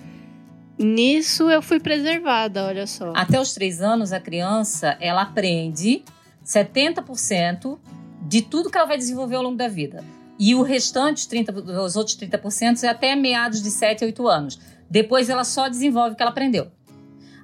Nisso 0.79 1.51
eu 1.51 1.61
fui 1.61 1.77
preservada, 1.81 2.63
olha 2.63 2.87
só. 2.87 3.11
Até 3.13 3.37
os 3.37 3.53
três 3.53 3.81
anos 3.81 4.13
a 4.13 4.19
criança 4.19 4.95
ela 5.01 5.23
aprende 5.23 6.05
70% 6.45 7.77
de 8.21 8.41
tudo 8.43 8.69
que 8.69 8.77
ela 8.77 8.87
vai 8.87 8.97
desenvolver 8.97 9.35
ao 9.35 9.43
longo 9.43 9.57
da 9.57 9.67
vida. 9.67 10.05
E 10.39 10.55
o 10.55 10.61
restante, 10.61 11.17
os, 11.17 11.25
30, 11.25 11.51
os 11.51 11.97
outros 11.97 12.15
30%, 12.15 12.81
é 12.83 12.87
até 12.87 13.13
meados 13.13 13.61
de 13.61 13.69
7 13.69 14.05
a 14.05 14.07
8 14.07 14.25
anos. 14.25 14.57
Depois 14.89 15.29
ela 15.29 15.43
só 15.43 15.67
desenvolve 15.67 16.13
o 16.13 16.15
que 16.15 16.23
ela 16.23 16.31
aprendeu. 16.31 16.71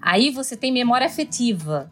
Aí 0.02 0.32
você 0.32 0.56
tem 0.56 0.72
memória 0.72 1.06
afetiva, 1.06 1.89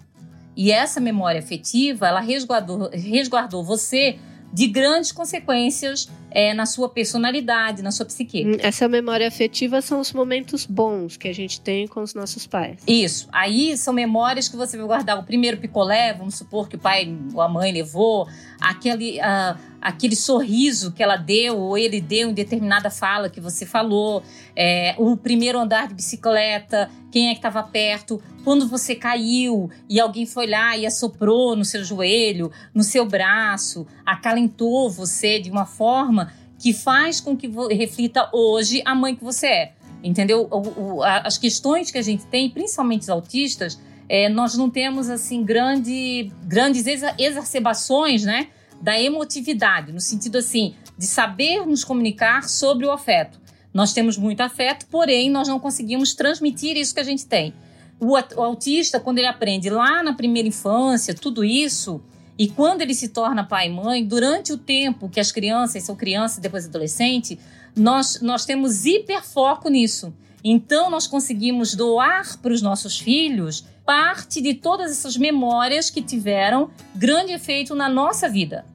e 0.61 0.73
essa 0.73 0.99
memória 0.99 1.39
afetiva, 1.39 2.05
ela 2.05 2.19
resguardou, 2.19 2.89
resguardou 2.91 3.63
você 3.63 4.19
de 4.51 4.67
grandes 4.67 5.09
consequências 5.09 6.11
é, 6.31 6.53
na 6.53 6.65
sua 6.65 6.89
personalidade, 6.89 7.81
na 7.81 7.91
sua 7.91 8.05
psique. 8.05 8.45
Hum, 8.45 8.57
essa 8.59 8.87
memória 8.87 9.27
afetiva 9.27 9.81
são 9.81 9.99
os 9.99 10.13
momentos 10.13 10.65
bons 10.65 11.17
que 11.17 11.27
a 11.27 11.33
gente 11.33 11.59
tem 11.61 11.87
com 11.87 12.01
os 12.01 12.13
nossos 12.13 12.45
pais. 12.45 12.77
Isso. 12.87 13.27
Aí 13.31 13.75
são 13.77 13.93
memórias 13.93 14.47
que 14.47 14.55
você 14.55 14.77
vai 14.77 14.85
guardar. 14.85 15.17
O 15.17 15.23
primeiro 15.23 15.57
picolé, 15.57 16.13
vamos 16.13 16.35
supor 16.35 16.67
que 16.67 16.75
o 16.75 16.79
pai 16.79 17.15
ou 17.33 17.41
a 17.41 17.49
mãe 17.49 17.71
levou, 17.71 18.27
aquele, 18.59 19.19
uh, 19.19 19.57
aquele 19.81 20.15
sorriso 20.15 20.91
que 20.91 21.01
ela 21.01 21.15
deu 21.15 21.57
ou 21.57 21.77
ele 21.77 22.01
deu 22.01 22.29
em 22.29 22.33
determinada 22.33 22.89
fala 22.89 23.29
que 23.29 23.39
você 23.39 23.65
falou, 23.65 24.23
é, 24.55 24.95
o 24.97 25.15
primeiro 25.15 25.57
andar 25.57 25.87
de 25.87 25.93
bicicleta, 25.93 26.89
quem 27.11 27.29
é 27.29 27.31
que 27.31 27.39
estava 27.39 27.63
perto, 27.63 28.21
quando 28.43 28.67
você 28.67 28.95
caiu 28.95 29.69
e 29.87 29.99
alguém 29.99 30.25
foi 30.25 30.47
lá 30.47 30.77
e 30.77 30.85
assoprou 30.85 31.55
no 31.55 31.65
seu 31.65 31.83
joelho, 31.83 32.51
no 32.73 32.83
seu 32.83 33.05
braço, 33.05 33.85
acalentou 34.05 34.89
você 34.89 35.39
de 35.39 35.49
uma 35.49 35.65
forma 35.65 36.18
que 36.59 36.73
faz 36.73 37.21
com 37.21 37.35
que 37.35 37.49
reflita 37.71 38.29
hoje 38.33 38.81
a 38.85 38.93
mãe 38.93 39.15
que 39.15 39.23
você 39.23 39.47
é. 39.47 39.73
Entendeu? 40.03 40.47
O, 40.51 40.97
o, 40.97 41.03
as 41.03 41.37
questões 41.37 41.89
que 41.89 41.97
a 41.97 42.01
gente 42.01 42.25
tem, 42.25 42.49
principalmente 42.49 43.03
os 43.03 43.09
autistas, 43.09 43.79
é, 44.07 44.27
nós 44.29 44.55
não 44.55 44.69
temos 44.69 45.09
assim 45.09 45.43
grande, 45.43 46.31
grandes 46.43 46.85
exacerbações, 47.17 48.23
né? 48.23 48.47
Da 48.81 48.99
emotividade, 48.99 49.91
no 49.91 49.99
sentido 49.99 50.37
assim, 50.37 50.73
de 50.97 51.05
saber 51.05 51.65
nos 51.65 51.83
comunicar 51.83 52.47
sobre 52.47 52.85
o 52.85 52.91
afeto. 52.91 53.39
Nós 53.73 53.93
temos 53.93 54.17
muito 54.17 54.41
afeto, 54.41 54.85
porém 54.87 55.29
nós 55.29 55.47
não 55.47 55.59
conseguimos 55.59 56.13
transmitir 56.13 56.75
isso 56.75 56.93
que 56.93 56.99
a 56.99 57.03
gente 57.03 57.25
tem. 57.25 57.53
O, 57.99 58.13
o 58.13 58.43
autista, 58.43 58.99
quando 58.99 59.19
ele 59.19 59.27
aprende 59.27 59.69
lá 59.69 60.01
na 60.01 60.13
primeira 60.13 60.47
infância, 60.47 61.13
tudo 61.13 61.43
isso, 61.43 62.01
e 62.39 62.47
quando 62.47 62.81
ele 62.81 62.95
se 62.95 63.09
torna 63.09 63.43
pai 63.43 63.67
e 63.67 63.69
mãe, 63.69 64.05
durante 64.05 64.53
o 64.53 64.57
tempo 64.57 65.09
que 65.09 65.19
as 65.19 65.29
crianças 65.29 65.83
são 65.83 65.93
crianças 65.93 66.37
e 66.37 66.41
depois 66.41 66.65
adolescente, 66.65 67.37
nós, 67.75 68.21
nós 68.21 68.45
temos 68.45 68.85
hiperfoco 68.85 69.67
nisso. 69.69 70.13
Então, 70.41 70.89
nós 70.89 71.05
conseguimos 71.05 71.75
doar 71.75 72.37
para 72.37 72.53
os 72.53 72.61
nossos 72.61 72.97
filhos 72.97 73.65
parte 73.85 74.39
de 74.39 74.53
todas 74.53 74.89
essas 74.89 75.17
memórias 75.17 75.89
que 75.89 76.01
tiveram 76.01 76.69
grande 76.95 77.33
efeito 77.33 77.75
na 77.75 77.89
nossa 77.89 78.29
vida. 78.29 78.65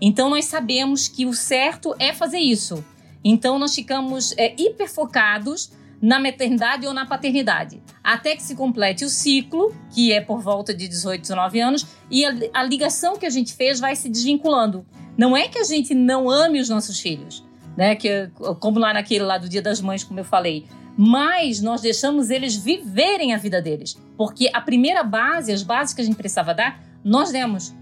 Então, 0.00 0.28
nós 0.28 0.46
sabemos 0.46 1.06
que 1.06 1.24
o 1.24 1.32
certo 1.32 1.94
é 2.00 2.12
fazer 2.12 2.40
isso. 2.40 2.84
Então, 3.22 3.56
nós 3.56 3.72
ficamos 3.72 4.34
é, 4.36 4.52
hiperfocados 4.60 5.70
na 6.02 6.18
maternidade 6.18 6.84
ou 6.84 6.92
na 6.92 7.06
paternidade, 7.06 7.80
até 8.02 8.34
que 8.34 8.42
se 8.42 8.56
complete 8.56 9.04
o 9.04 9.08
ciclo, 9.08 9.72
que 9.94 10.12
é 10.12 10.20
por 10.20 10.40
volta 10.40 10.74
de 10.74 10.88
18, 10.88 11.22
19 11.22 11.60
anos, 11.60 11.86
e 12.10 12.24
a, 12.24 12.34
a 12.52 12.64
ligação 12.64 13.16
que 13.16 13.24
a 13.24 13.30
gente 13.30 13.54
fez 13.54 13.78
vai 13.78 13.94
se 13.94 14.08
desvinculando. 14.08 14.84
Não 15.16 15.36
é 15.36 15.46
que 15.46 15.58
a 15.58 15.64
gente 15.64 15.94
não 15.94 16.28
ame 16.28 16.60
os 16.60 16.68
nossos 16.68 16.98
filhos, 16.98 17.44
né? 17.76 17.94
Que 17.94 18.28
como 18.58 18.80
lá 18.80 18.92
naquele 18.92 19.24
lá 19.24 19.38
do 19.38 19.48
Dia 19.48 19.62
das 19.62 19.80
Mães, 19.80 20.02
como 20.02 20.18
eu 20.18 20.24
falei, 20.24 20.66
mas 20.98 21.60
nós 21.60 21.80
deixamos 21.80 22.30
eles 22.30 22.56
viverem 22.56 23.32
a 23.32 23.38
vida 23.38 23.62
deles, 23.62 23.96
porque 24.16 24.50
a 24.52 24.60
primeira 24.60 25.04
base, 25.04 25.52
as 25.52 25.62
bases 25.62 25.94
que 25.94 26.00
a 26.00 26.04
gente 26.04 26.16
precisava 26.16 26.52
dar, 26.52 26.82
nós 27.04 27.30
demos. 27.30 27.72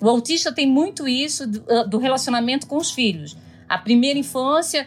O 0.00 0.08
autista 0.08 0.52
tem 0.52 0.66
muito 0.66 1.06
isso 1.06 1.46
do, 1.46 1.88
do 1.88 1.98
relacionamento 1.98 2.66
com 2.66 2.76
os 2.76 2.90
filhos. 2.90 3.36
A 3.68 3.78
primeira 3.78 4.18
infância, 4.18 4.86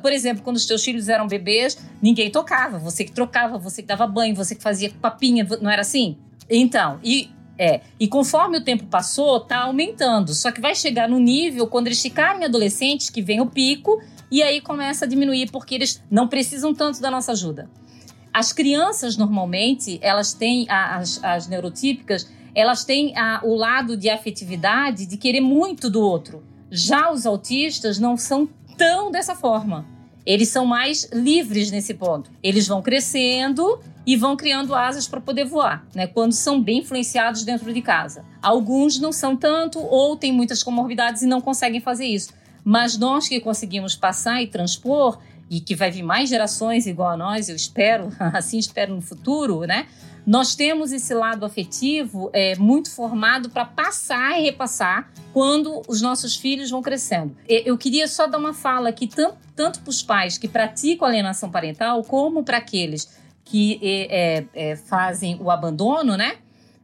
por 0.00 0.12
exemplo, 0.12 0.42
quando 0.42 0.56
os 0.56 0.66
teus 0.66 0.82
filhos 0.84 1.08
eram 1.08 1.26
bebês, 1.26 1.78
ninguém 2.00 2.30
tocava, 2.30 2.78
você 2.78 3.04
que 3.04 3.12
trocava, 3.12 3.58
você 3.58 3.82
que 3.82 3.88
dava 3.88 4.06
banho, 4.06 4.34
você 4.34 4.54
que 4.54 4.62
fazia 4.62 4.90
papinha, 5.00 5.46
não 5.60 5.70
era 5.70 5.82
assim? 5.82 6.16
Então, 6.48 6.98
e 7.02 7.30
é, 7.58 7.80
e 7.98 8.06
conforme 8.06 8.58
o 8.58 8.60
tempo 8.60 8.84
passou, 8.84 9.40
tá 9.40 9.60
aumentando. 9.60 10.34
Só 10.34 10.52
que 10.52 10.60
vai 10.60 10.74
chegar 10.74 11.08
no 11.08 11.18
nível 11.18 11.66
quando 11.66 11.86
eles 11.86 12.00
ficarem 12.00 12.44
adolescentes 12.44 13.08
que 13.08 13.22
vem 13.22 13.40
o 13.40 13.46
pico 13.46 14.00
e 14.30 14.42
aí 14.42 14.60
começa 14.60 15.04
a 15.04 15.08
diminuir 15.08 15.50
porque 15.50 15.74
eles 15.74 16.02
não 16.10 16.28
precisam 16.28 16.74
tanto 16.74 17.00
da 17.00 17.10
nossa 17.10 17.32
ajuda. 17.32 17.70
As 18.32 18.52
crianças 18.52 19.16
normalmente, 19.16 19.98
elas 20.02 20.34
têm 20.34 20.66
as, 20.68 21.22
as 21.24 21.48
neurotípicas, 21.48 22.30
elas 22.54 22.84
têm 22.84 23.16
a, 23.16 23.40
o 23.42 23.54
lado 23.54 23.96
de 23.96 24.10
afetividade 24.10 25.06
de 25.06 25.16
querer 25.16 25.40
muito 25.40 25.88
do 25.88 26.02
outro. 26.02 26.44
Já 26.70 27.10
os 27.10 27.24
autistas 27.24 27.98
não 27.98 28.16
são 28.16 28.46
tão 28.76 29.10
dessa 29.10 29.34
forma. 29.34 29.84
Eles 30.24 30.48
são 30.48 30.66
mais 30.66 31.08
livres 31.12 31.70
nesse 31.70 31.94
ponto. 31.94 32.30
Eles 32.42 32.66
vão 32.66 32.82
crescendo 32.82 33.78
e 34.04 34.16
vão 34.16 34.36
criando 34.36 34.74
asas 34.74 35.06
para 35.06 35.20
poder 35.20 35.44
voar, 35.44 35.86
né? 35.94 36.06
Quando 36.06 36.32
são 36.32 36.60
bem 36.60 36.78
influenciados 36.78 37.44
dentro 37.44 37.72
de 37.72 37.80
casa. 37.80 38.24
Alguns 38.42 38.98
não 38.98 39.12
são 39.12 39.36
tanto 39.36 39.78
ou 39.78 40.16
têm 40.16 40.32
muitas 40.32 40.62
comorbidades 40.62 41.22
e 41.22 41.26
não 41.26 41.40
conseguem 41.40 41.80
fazer 41.80 42.06
isso. 42.06 42.32
Mas 42.64 42.98
nós 42.98 43.28
que 43.28 43.40
conseguimos 43.40 43.94
passar 43.94 44.42
e 44.42 44.48
transpor 44.48 45.18
e 45.48 45.60
que 45.60 45.76
vai 45.76 45.92
vir 45.92 46.02
mais 46.02 46.28
gerações 46.28 46.86
igual 46.86 47.10
a 47.10 47.16
nós, 47.16 47.48
eu 47.48 47.54
espero, 47.54 48.08
assim 48.18 48.58
espero 48.58 48.94
no 48.94 49.00
futuro, 49.00 49.60
né? 49.60 49.86
Nós 50.26 50.56
temos 50.56 50.90
esse 50.90 51.14
lado 51.14 51.46
afetivo 51.46 52.30
é, 52.32 52.56
muito 52.56 52.90
formado 52.90 53.48
para 53.48 53.64
passar 53.64 54.38
e 54.40 54.42
repassar 54.42 55.08
quando 55.32 55.82
os 55.86 56.02
nossos 56.02 56.34
filhos 56.34 56.68
vão 56.68 56.82
crescendo. 56.82 57.36
Eu 57.48 57.78
queria 57.78 58.08
só 58.08 58.26
dar 58.26 58.38
uma 58.38 58.52
fala 58.52 58.88
aqui, 58.88 59.06
tanto, 59.06 59.36
tanto 59.54 59.80
para 59.80 59.90
os 59.90 60.02
pais 60.02 60.36
que 60.36 60.48
praticam 60.48 61.06
alienação 61.06 61.48
parental, 61.48 62.02
como 62.02 62.42
para 62.42 62.56
aqueles 62.56 63.08
que 63.44 63.78
é, 63.80 64.40
é, 64.40 64.70
é, 64.70 64.76
fazem 64.76 65.38
o 65.40 65.48
abandono, 65.48 66.16
né? 66.16 66.38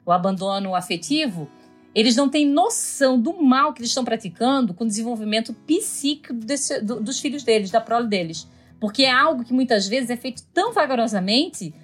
O 0.07 0.12
abandono 0.12 0.76
afetivo. 0.76 1.50
Eles 1.92 2.14
não 2.14 2.28
têm 2.28 2.46
noção 2.46 3.20
do 3.20 3.42
mal 3.42 3.72
que 3.72 3.81
eles 3.81 3.90
estão 3.90 4.05
praticando 4.05 4.72
com 4.72 4.85
o 4.85 4.87
desenvolvimento 4.87 5.52
psíquico 5.52 6.33
desse, 6.33 6.81
do, 6.81 7.00
dos 7.00 7.18
filhos 7.18 7.42
deles, 7.42 7.70
da 7.70 7.81
prole 7.81 8.07
deles. 8.07 8.46
Porque 8.81 9.02
é 9.02 9.11
algo 9.11 9.44
que 9.44 9.52
muitas 9.52 9.88
vezes 9.88 10.11
é 10.11 10.16
feito 10.16 10.42
tão 10.55 10.72
vagarosamente 10.72 11.74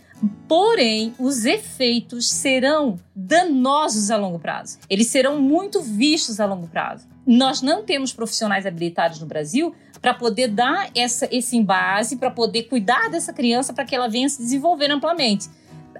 Porém, 0.49 1.15
os 1.19 1.45
efeitos 1.45 2.29
serão 2.31 2.99
danosos 3.15 4.11
a 4.11 4.17
longo 4.17 4.39
prazo. 4.39 4.79
Eles 4.91 5.07
serão 5.07 5.41
muito 5.41 5.81
vistos 5.81 6.41
a 6.41 6.47
longo 6.47 6.67
prazo. 6.67 7.07
Nós 7.27 7.63
não 7.63 7.85
temos 7.85 8.13
profissionais 8.13 8.67
habilitados 8.67 9.21
no 9.21 9.27
Brasil 9.27 9.75
para 10.01 10.15
poder 10.15 10.49
dar 10.49 10.91
essa, 10.95 11.29
esse 11.31 11.57
embase, 11.57 12.17
para 12.17 12.31
poder 12.31 12.65
cuidar 12.65 13.11
dessa 13.11 13.33
criança 13.33 13.73
para 13.73 13.85
que 13.85 13.95
ela 13.95 14.09
venha 14.09 14.29
se 14.29 14.39
desenvolver 14.39 14.91
amplamente. 14.91 15.49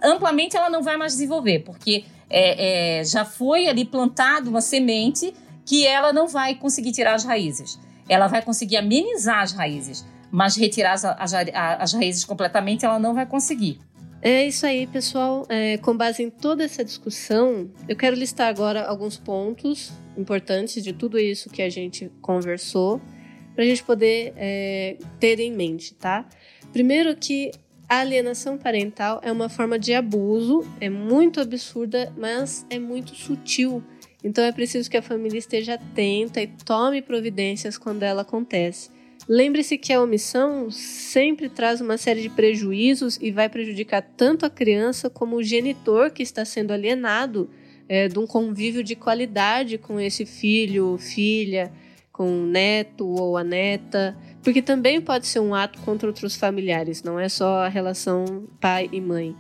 Amplamente 0.03 0.57
ela 0.57 0.71
não 0.71 0.83
vai 0.83 0.97
mais 0.97 1.13
desenvolver, 1.13 1.61
porque 1.61 2.05
é, 2.31 3.01
é, 3.01 3.05
já 3.05 3.25
foi 3.25 3.69
ali 3.69 3.85
plantado 3.85 4.51
uma 4.51 4.61
semente 4.61 5.35
que 5.65 5.87
ela 5.87 6.13
não 6.13 6.27
vai 6.27 6.55
conseguir 6.55 6.93
tirar 6.93 7.15
as 7.15 7.25
raízes. 7.25 7.79
Ela 8.09 8.27
vai 8.27 8.41
conseguir 8.43 8.79
amenizar 8.79 9.43
as 9.43 9.53
raízes, 9.53 10.07
mas 10.31 10.57
retirar 10.57 10.93
as, 10.93 11.05
as, 11.05 11.35
as 11.35 11.93
raízes 11.93 12.25
completamente 12.25 12.85
ela 12.85 12.99
não 12.99 13.15
vai 13.15 13.27
conseguir. 13.27 13.79
É 14.21 14.47
isso 14.47 14.67
aí, 14.67 14.87
pessoal. 14.87 15.47
É, 15.49 15.79
com 15.79 15.97
base 15.97 16.23
em 16.23 16.31
toda 16.31 16.65
essa 16.65 16.85
discussão, 16.85 17.71
eu 17.89 17.95
quero 17.95 18.17
listar 18.17 18.49
agora 18.49 18.85
alguns 18.85 19.17
pontos 19.17 19.93
importantes 20.17 20.83
de 20.83 20.93
tudo 20.93 21.19
isso 21.19 21.49
que 21.49 21.63
a 21.63 21.71
gente 21.71 22.11
conversou, 22.21 23.01
para 23.55 23.65
a 23.65 23.67
gente 23.67 23.83
poder 23.85 24.33
é, 24.37 24.97
ter 25.21 25.39
em 25.39 25.53
mente, 25.53 25.95
tá? 25.95 26.29
Primeiro 26.73 27.15
que 27.17 27.53
a 27.89 28.01
alienação 28.01 28.59
parental 28.59 29.21
é 29.23 29.31
uma 29.31 29.49
forma 29.49 29.79
de 29.79 29.95
abuso, 29.95 30.67
é 30.81 30.91
muito 30.91 31.41
absurda, 31.41 32.13
mas 32.17 32.67
é 32.69 32.79
muito 32.79 33.15
sutil. 33.15 33.83
Então 34.23 34.43
é 34.45 34.51
preciso 34.51 34.91
que 34.91 34.97
a 34.97 35.03
família 35.03 35.39
esteja 35.39 35.75
atenta 35.75 36.43
e 36.43 36.49
tome 36.49 37.01
providências 37.01 37.79
quando 37.79 38.03
ela 38.03 38.23
acontece. 38.23 38.91
Lembre-se 39.29 39.77
que 39.77 39.93
a 39.93 40.01
omissão 40.01 40.71
sempre 40.71 41.51
traz 41.51 41.83
uma 41.83 41.99
série 41.99 42.23
de 42.23 42.31
prejuízos 42.31 43.19
e 43.21 43.31
vai 43.31 43.47
prejudicar 43.47 44.01
tanto 44.01 44.47
a 44.47 44.51
criança 44.51 45.11
como 45.11 45.37
o 45.37 45.43
genitor 45.43 46.11
que 46.11 46.23
está 46.23 46.47
sendo 46.47 46.73
alienado 46.73 47.51
é, 47.87 48.09
de 48.09 48.19
um 48.19 48.27
convívio 48.27 48.83
de 48.83 48.97
qualidade 48.97 49.77
com 49.77 50.01
esse 50.01 50.25
filho, 50.25 50.97
filha, 50.97 51.71
com 52.11 52.45
o 52.45 52.47
neto 52.47 53.07
ou 53.07 53.37
a 53.37 53.45
neta, 53.45 54.17
porque 54.43 54.63
também 54.63 54.99
pode 54.99 55.27
ser 55.27 55.41
um 55.41 55.55
ato 55.55 55.79
contra 55.83 56.09
outros 56.09 56.35
familiares, 56.35 57.03
não 57.03 57.21
é 57.21 57.29
só 57.29 57.65
a 57.65 57.69
relação 57.69 58.49
pai 58.59 58.89
e 58.91 59.01
mãe. 59.01 59.37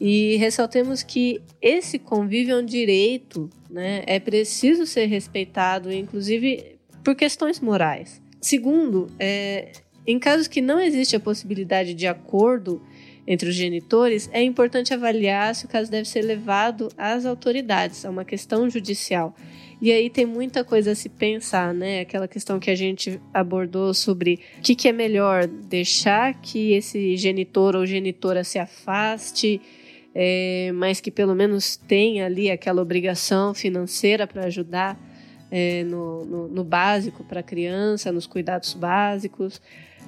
E 0.00 0.34
ressaltemos 0.34 1.04
que 1.04 1.40
esse 1.60 1.96
convívio 1.96 2.56
é 2.56 2.58
um 2.58 2.64
direito, 2.64 3.48
né? 3.70 4.02
é 4.04 4.18
preciso 4.18 4.84
ser 4.84 5.06
respeitado, 5.06 5.92
inclusive 5.92 6.76
por 7.04 7.14
questões 7.14 7.60
morais. 7.60 8.20
Segundo, 8.42 9.08
é, 9.20 9.70
em 10.04 10.18
casos 10.18 10.48
que 10.48 10.60
não 10.60 10.80
existe 10.80 11.14
a 11.14 11.20
possibilidade 11.20 11.94
de 11.94 12.08
acordo 12.08 12.82
entre 13.24 13.48
os 13.48 13.54
genitores, 13.54 14.28
é 14.32 14.42
importante 14.42 14.92
avaliar 14.92 15.54
se 15.54 15.64
o 15.64 15.68
caso 15.68 15.88
deve 15.88 16.08
ser 16.08 16.22
levado 16.22 16.88
às 16.98 17.24
autoridades, 17.24 18.04
é 18.04 18.10
uma 18.10 18.24
questão 18.24 18.68
judicial. 18.68 19.32
E 19.80 19.92
aí 19.92 20.10
tem 20.10 20.26
muita 20.26 20.64
coisa 20.64 20.90
a 20.90 20.94
se 20.96 21.08
pensar, 21.08 21.72
né? 21.72 22.00
Aquela 22.00 22.26
questão 22.26 22.58
que 22.58 22.70
a 22.70 22.74
gente 22.74 23.20
abordou 23.32 23.94
sobre 23.94 24.40
o 24.58 24.62
que, 24.62 24.74
que 24.74 24.88
é 24.88 24.92
melhor 24.92 25.46
deixar 25.46 26.34
que 26.40 26.72
esse 26.72 27.16
genitor 27.16 27.76
ou 27.76 27.86
genitora 27.86 28.42
se 28.42 28.58
afaste, 28.58 29.60
é, 30.12 30.72
mas 30.74 31.00
que 31.00 31.12
pelo 31.12 31.34
menos 31.34 31.76
tenha 31.76 32.26
ali 32.26 32.50
aquela 32.50 32.82
obrigação 32.82 33.54
financeira 33.54 34.26
para 34.26 34.46
ajudar 34.46 34.98
é, 35.52 35.84
no, 35.84 36.24
no, 36.24 36.48
no, 36.48 36.64
básico 36.64 37.22
para 37.22 37.40
a 37.40 37.42
criança, 37.42 38.10
nos 38.10 38.26
cuidados 38.26 38.72
básicos. 38.72 39.60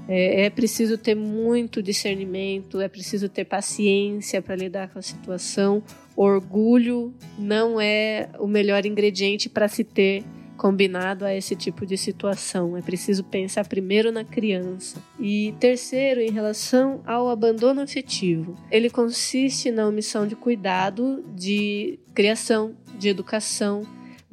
É, 0.09 0.47
é, 0.47 0.51
preciso 0.51 0.97
ter 0.97 1.15
muito 1.15 1.83
discernimento, 1.83 2.81
é 2.81 2.89
preciso 2.89 3.29
ter 3.29 3.45
paciência 3.45 4.41
para 4.41 4.57
lidar 4.57 4.89
com 4.89 4.99
a 4.99 5.03
situação. 5.03 5.83
Orgulho 6.17 7.13
não 7.39 7.79
é 7.79 8.31
o 8.39 8.47
melhor 8.47 8.87
ingrediente 8.87 9.51
para 9.51 9.69
se 9.69 9.85
ter 9.85 10.25
combinado 10.57 11.25
a 11.25 11.35
esse 11.35 11.55
tipo 11.55 11.85
de 11.85 11.99
situação. 11.99 12.77
É 12.77 12.81
preciso 12.81 13.23
pensar 13.25 13.69
primeiro 13.69 14.11
na 14.11 14.25
criança. 14.25 15.03
E 15.21 15.55
terceiro, 15.61 16.21
em 16.21 16.31
relação 16.31 17.03
ao 17.05 17.29
abandono 17.29 17.83
afetivo, 17.83 18.55
ele 18.71 18.89
consiste 18.89 19.71
na 19.71 19.87
omissão 19.87 20.27
de 20.27 20.35
cuidado, 20.35 21.23
de 21.35 21.99
criação, 22.15 22.75
de 22.99 23.09
educação, 23.09 23.83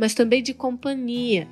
mas 0.01 0.15
também 0.15 0.41
de 0.41 0.51
companhia. 0.51 1.47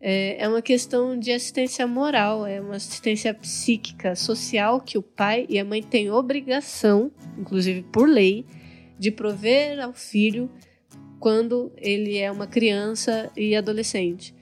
É, 0.00 0.42
é 0.42 0.48
uma 0.48 0.62
questão 0.62 1.18
de 1.18 1.30
assistência 1.30 1.86
moral, 1.86 2.46
é 2.46 2.58
uma 2.58 2.76
assistência 2.76 3.34
psíquica, 3.34 4.16
social 4.16 4.80
que 4.80 4.96
o 4.96 5.02
pai 5.02 5.44
e 5.50 5.58
a 5.58 5.64
mãe 5.66 5.82
têm 5.82 6.10
obrigação, 6.10 7.12
inclusive 7.38 7.82
por 7.92 8.08
lei, 8.08 8.46
de 8.98 9.10
prover 9.10 9.78
ao 9.78 9.92
filho 9.92 10.50
quando 11.18 11.70
ele 11.76 12.16
é 12.16 12.32
uma 12.32 12.46
criança 12.46 13.30
e 13.36 13.54
adolescente. 13.54 14.34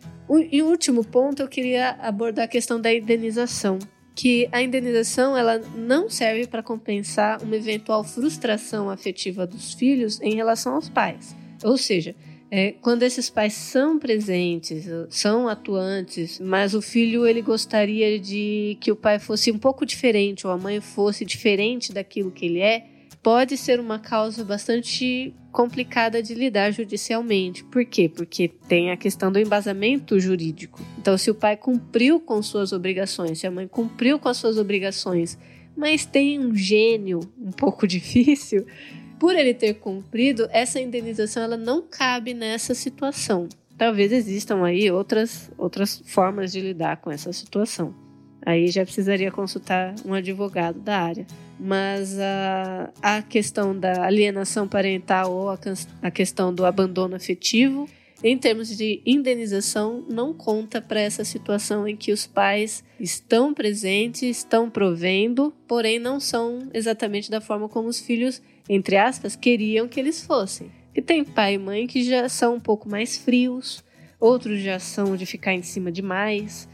E 0.52 0.62
último 0.62 1.04
ponto 1.04 1.42
eu 1.42 1.48
queria 1.48 1.96
abordar 2.00 2.44
a 2.44 2.48
questão 2.48 2.80
da 2.80 2.94
indenização, 2.94 3.80
que 4.14 4.48
a 4.52 4.62
indenização 4.62 5.36
ela 5.36 5.58
não 5.74 6.08
serve 6.08 6.46
para 6.46 6.62
compensar 6.62 7.42
uma 7.42 7.56
eventual 7.56 8.04
frustração 8.04 8.88
afetiva 8.88 9.44
dos 9.44 9.74
filhos 9.74 10.20
em 10.20 10.36
relação 10.36 10.76
aos 10.76 10.88
pais. 10.88 11.34
Ou 11.64 11.76
seja, 11.76 12.14
é, 12.50 12.72
quando 12.80 13.02
esses 13.02 13.28
pais 13.28 13.52
são 13.52 13.98
presentes, 13.98 14.86
são 15.10 15.48
atuantes, 15.48 16.40
mas 16.40 16.74
o 16.74 16.80
filho 16.80 17.26
ele 17.26 17.42
gostaria 17.42 18.18
de 18.18 18.76
que 18.80 18.90
o 18.90 18.96
pai 18.96 19.18
fosse 19.18 19.52
um 19.52 19.58
pouco 19.58 19.84
diferente 19.84 20.46
ou 20.46 20.52
a 20.52 20.56
mãe 20.56 20.80
fosse 20.80 21.24
diferente 21.24 21.92
daquilo 21.92 22.30
que 22.30 22.46
ele 22.46 22.60
é, 22.60 22.86
pode 23.22 23.56
ser 23.56 23.80
uma 23.80 23.98
causa 23.98 24.44
bastante 24.44 25.34
complicada 25.52 26.22
de 26.22 26.34
lidar 26.34 26.70
judicialmente. 26.70 27.64
Por 27.64 27.84
quê? 27.84 28.08
Porque 28.08 28.48
tem 28.48 28.90
a 28.90 28.96
questão 28.96 29.30
do 29.30 29.38
embasamento 29.38 30.18
jurídico. 30.18 30.80
Então, 30.98 31.18
se 31.18 31.30
o 31.30 31.34
pai 31.34 31.56
cumpriu 31.56 32.20
com 32.20 32.40
suas 32.42 32.72
obrigações, 32.72 33.40
se 33.40 33.46
a 33.46 33.50
mãe 33.50 33.66
cumpriu 33.66 34.18
com 34.18 34.28
as 34.28 34.36
suas 34.36 34.56
obrigações, 34.56 35.36
mas 35.76 36.06
tem 36.06 36.38
um 36.38 36.54
gênio 36.54 37.20
um 37.38 37.52
pouco 37.52 37.86
difícil, 37.88 38.66
por 39.18 39.34
ele 39.34 39.54
ter 39.54 39.74
cumprido, 39.74 40.48
essa 40.50 40.80
indenização 40.80 41.42
ela 41.42 41.56
não 41.56 41.82
cabe 41.82 42.34
nessa 42.34 42.74
situação. 42.74 43.48
Talvez 43.76 44.12
existam 44.12 44.64
aí 44.64 44.90
outras, 44.90 45.50
outras 45.56 46.02
formas 46.04 46.52
de 46.52 46.60
lidar 46.60 46.96
com 46.98 47.10
essa 47.10 47.32
situação. 47.32 47.94
Aí 48.44 48.68
já 48.68 48.84
precisaria 48.84 49.30
consultar 49.30 49.94
um 50.04 50.14
advogado 50.14 50.80
da 50.80 50.98
área. 50.98 51.26
Mas 51.60 52.18
a, 52.18 52.90
a 53.02 53.22
questão 53.22 53.78
da 53.78 54.04
alienação 54.04 54.66
parental 54.68 55.32
ou 55.32 55.50
a, 55.50 55.58
a 56.02 56.10
questão 56.10 56.54
do 56.54 56.64
abandono 56.64 57.16
afetivo, 57.16 57.88
em 58.22 58.36
termos 58.36 58.76
de 58.76 59.00
indenização, 59.06 60.04
não 60.08 60.34
conta 60.34 60.80
para 60.82 61.00
essa 61.00 61.24
situação 61.24 61.86
em 61.86 61.96
que 61.96 62.10
os 62.10 62.26
pais 62.26 62.82
estão 62.98 63.54
presentes, 63.54 64.22
estão 64.22 64.68
provendo, 64.68 65.54
porém 65.68 66.00
não 66.00 66.18
são 66.18 66.68
exatamente 66.74 67.30
da 67.30 67.40
forma 67.40 67.68
como 67.68 67.88
os 67.88 68.00
filhos, 68.00 68.42
entre 68.68 68.96
aspas, 68.96 69.36
queriam 69.36 69.86
que 69.86 70.00
eles 70.00 70.24
fossem. 70.24 70.70
E 70.94 71.00
tem 71.00 71.22
pai 71.22 71.54
e 71.54 71.58
mãe 71.58 71.86
que 71.86 72.02
já 72.02 72.28
são 72.28 72.56
um 72.56 72.60
pouco 72.60 72.88
mais 72.88 73.16
frios, 73.16 73.84
outros 74.18 74.60
já 74.60 74.80
são 74.80 75.16
de 75.16 75.24
ficar 75.24 75.54
em 75.54 75.62
cima 75.62 75.92
demais. 75.92 76.68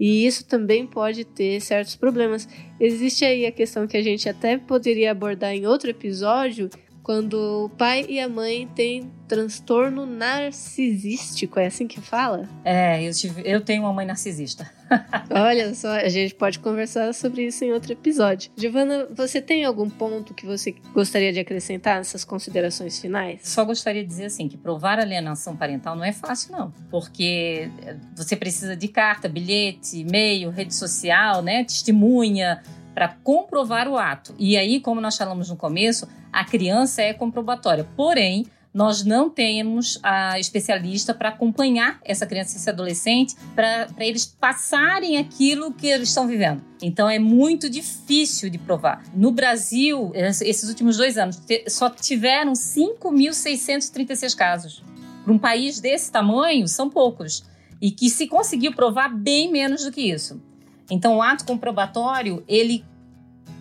E 0.00 0.24
isso 0.24 0.46
também 0.46 0.86
pode 0.86 1.24
ter 1.24 1.60
certos 1.60 1.96
problemas. 1.96 2.48
Existe 2.80 3.24
aí 3.24 3.44
a 3.44 3.52
questão 3.52 3.86
que 3.86 3.96
a 3.96 4.02
gente 4.02 4.28
até 4.28 4.56
poderia 4.56 5.10
abordar 5.10 5.52
em 5.52 5.66
outro 5.66 5.90
episódio, 5.90 6.70
quando 7.08 7.64
o 7.64 7.68
pai 7.70 8.04
e 8.06 8.20
a 8.20 8.28
mãe 8.28 8.68
têm 8.74 9.10
transtorno 9.26 10.04
narcisístico, 10.04 11.58
é 11.58 11.64
assim 11.64 11.86
que 11.86 12.02
fala? 12.02 12.46
É, 12.62 13.02
eu, 13.02 13.14
tive, 13.14 13.42
eu 13.46 13.62
tenho 13.62 13.84
uma 13.84 13.92
mãe 13.94 14.04
narcisista. 14.04 14.70
Olha 15.30 15.74
só, 15.74 15.88
a 15.88 16.08
gente 16.10 16.34
pode 16.34 16.58
conversar 16.58 17.14
sobre 17.14 17.46
isso 17.46 17.64
em 17.64 17.72
outro 17.72 17.92
episódio. 17.92 18.50
Giovana, 18.56 19.06
você 19.14 19.40
tem 19.40 19.64
algum 19.64 19.88
ponto 19.88 20.34
que 20.34 20.44
você 20.44 20.74
gostaria 20.92 21.32
de 21.32 21.40
acrescentar 21.40 21.96
nessas 21.96 22.24
considerações 22.24 22.98
finais? 22.98 23.40
Só 23.42 23.64
gostaria 23.64 24.02
de 24.02 24.08
dizer 24.08 24.26
assim 24.26 24.46
que 24.46 24.58
provar 24.58 24.98
alienação 24.98 25.56
parental 25.56 25.96
não 25.96 26.04
é 26.04 26.12
fácil 26.12 26.52
não, 26.52 26.72
porque 26.90 27.70
você 28.14 28.36
precisa 28.36 28.76
de 28.76 28.88
carta, 28.88 29.30
bilhete, 29.30 29.98
e-mail, 29.98 30.50
rede 30.50 30.74
social, 30.74 31.40
né, 31.42 31.64
testemunha, 31.64 32.62
para 32.98 33.06
comprovar 33.22 33.86
o 33.86 33.96
ato. 33.96 34.34
E 34.36 34.56
aí, 34.56 34.80
como 34.80 35.00
nós 35.00 35.16
falamos 35.16 35.48
no 35.48 35.56
começo, 35.56 36.08
a 36.32 36.44
criança 36.44 37.00
é 37.00 37.14
comprobatória. 37.14 37.88
Porém, 37.96 38.44
nós 38.74 39.04
não 39.04 39.30
temos 39.30 40.00
a 40.02 40.36
especialista 40.40 41.14
para 41.14 41.28
acompanhar 41.28 42.00
essa 42.04 42.26
criança 42.26 42.56
e 42.56 42.58
esse 42.58 42.68
adolescente 42.68 43.36
para 43.54 43.86
eles 44.00 44.26
passarem 44.26 45.16
aquilo 45.16 45.72
que 45.72 45.86
eles 45.86 46.08
estão 46.08 46.26
vivendo. 46.26 46.60
Então 46.82 47.08
é 47.08 47.20
muito 47.20 47.70
difícil 47.70 48.50
de 48.50 48.58
provar. 48.58 49.04
No 49.14 49.30
Brasil, 49.30 50.10
esses 50.12 50.68
últimos 50.68 50.96
dois 50.96 51.16
anos, 51.16 51.40
só 51.68 51.88
tiveram 51.88 52.54
5.636 52.54 54.34
casos. 54.34 54.82
Para 55.22 55.32
um 55.32 55.38
país 55.38 55.78
desse 55.78 56.10
tamanho, 56.10 56.66
são 56.66 56.90
poucos. 56.90 57.44
E 57.80 57.92
que 57.92 58.10
se 58.10 58.26
conseguiu 58.26 58.74
provar 58.74 59.08
bem 59.08 59.52
menos 59.52 59.84
do 59.84 59.92
que 59.92 60.00
isso. 60.00 60.47
Então, 60.90 61.16
o 61.16 61.22
ato 61.22 61.44
comprobatório, 61.44 62.42
ele 62.48 62.84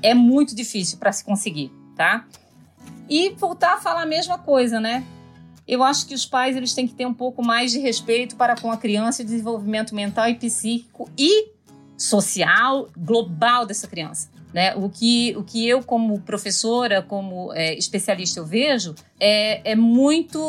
é 0.02 0.14
muito 0.14 0.56
difícil 0.56 0.98
para 0.98 1.12
se 1.12 1.24
conseguir, 1.24 1.72
tá? 1.96 2.26
E 3.10 3.32
voltar 3.32 3.74
a 3.74 3.78
falar 3.78 4.04
a 4.04 4.06
mesma 4.06 4.38
coisa, 4.38 4.80
né? 4.80 5.06
Eu 5.68 5.84
acho 5.84 6.08
que 6.08 6.14
os 6.14 6.26
pais 6.26 6.56
eles 6.56 6.74
têm 6.74 6.88
que 6.88 6.94
ter 6.94 7.06
um 7.06 7.14
pouco 7.14 7.44
mais 7.44 7.72
de 7.72 7.80
respeito 7.80 8.38
para 8.38 8.56
com 8.56 8.72
a 8.72 8.78
criança 8.78 9.22
e 9.22 9.26
desenvolvimento 9.26 9.94
mental 9.94 10.30
e 10.30 10.36
psíquico 10.36 11.10
e 11.18 11.50
social 11.98 12.88
global 12.96 13.66
dessa 13.66 13.88
criança. 13.88 14.30
Né? 14.54 14.74
O, 14.76 14.90
que, 14.90 15.36
o 15.36 15.44
que 15.44 15.68
eu, 15.68 15.84
como 15.84 16.22
professora, 16.22 17.02
como 17.02 17.52
é, 17.54 17.78
especialista, 17.78 18.40
eu 18.40 18.46
vejo 18.46 18.96
é, 19.20 19.72
é 19.72 19.76
muito 19.76 20.40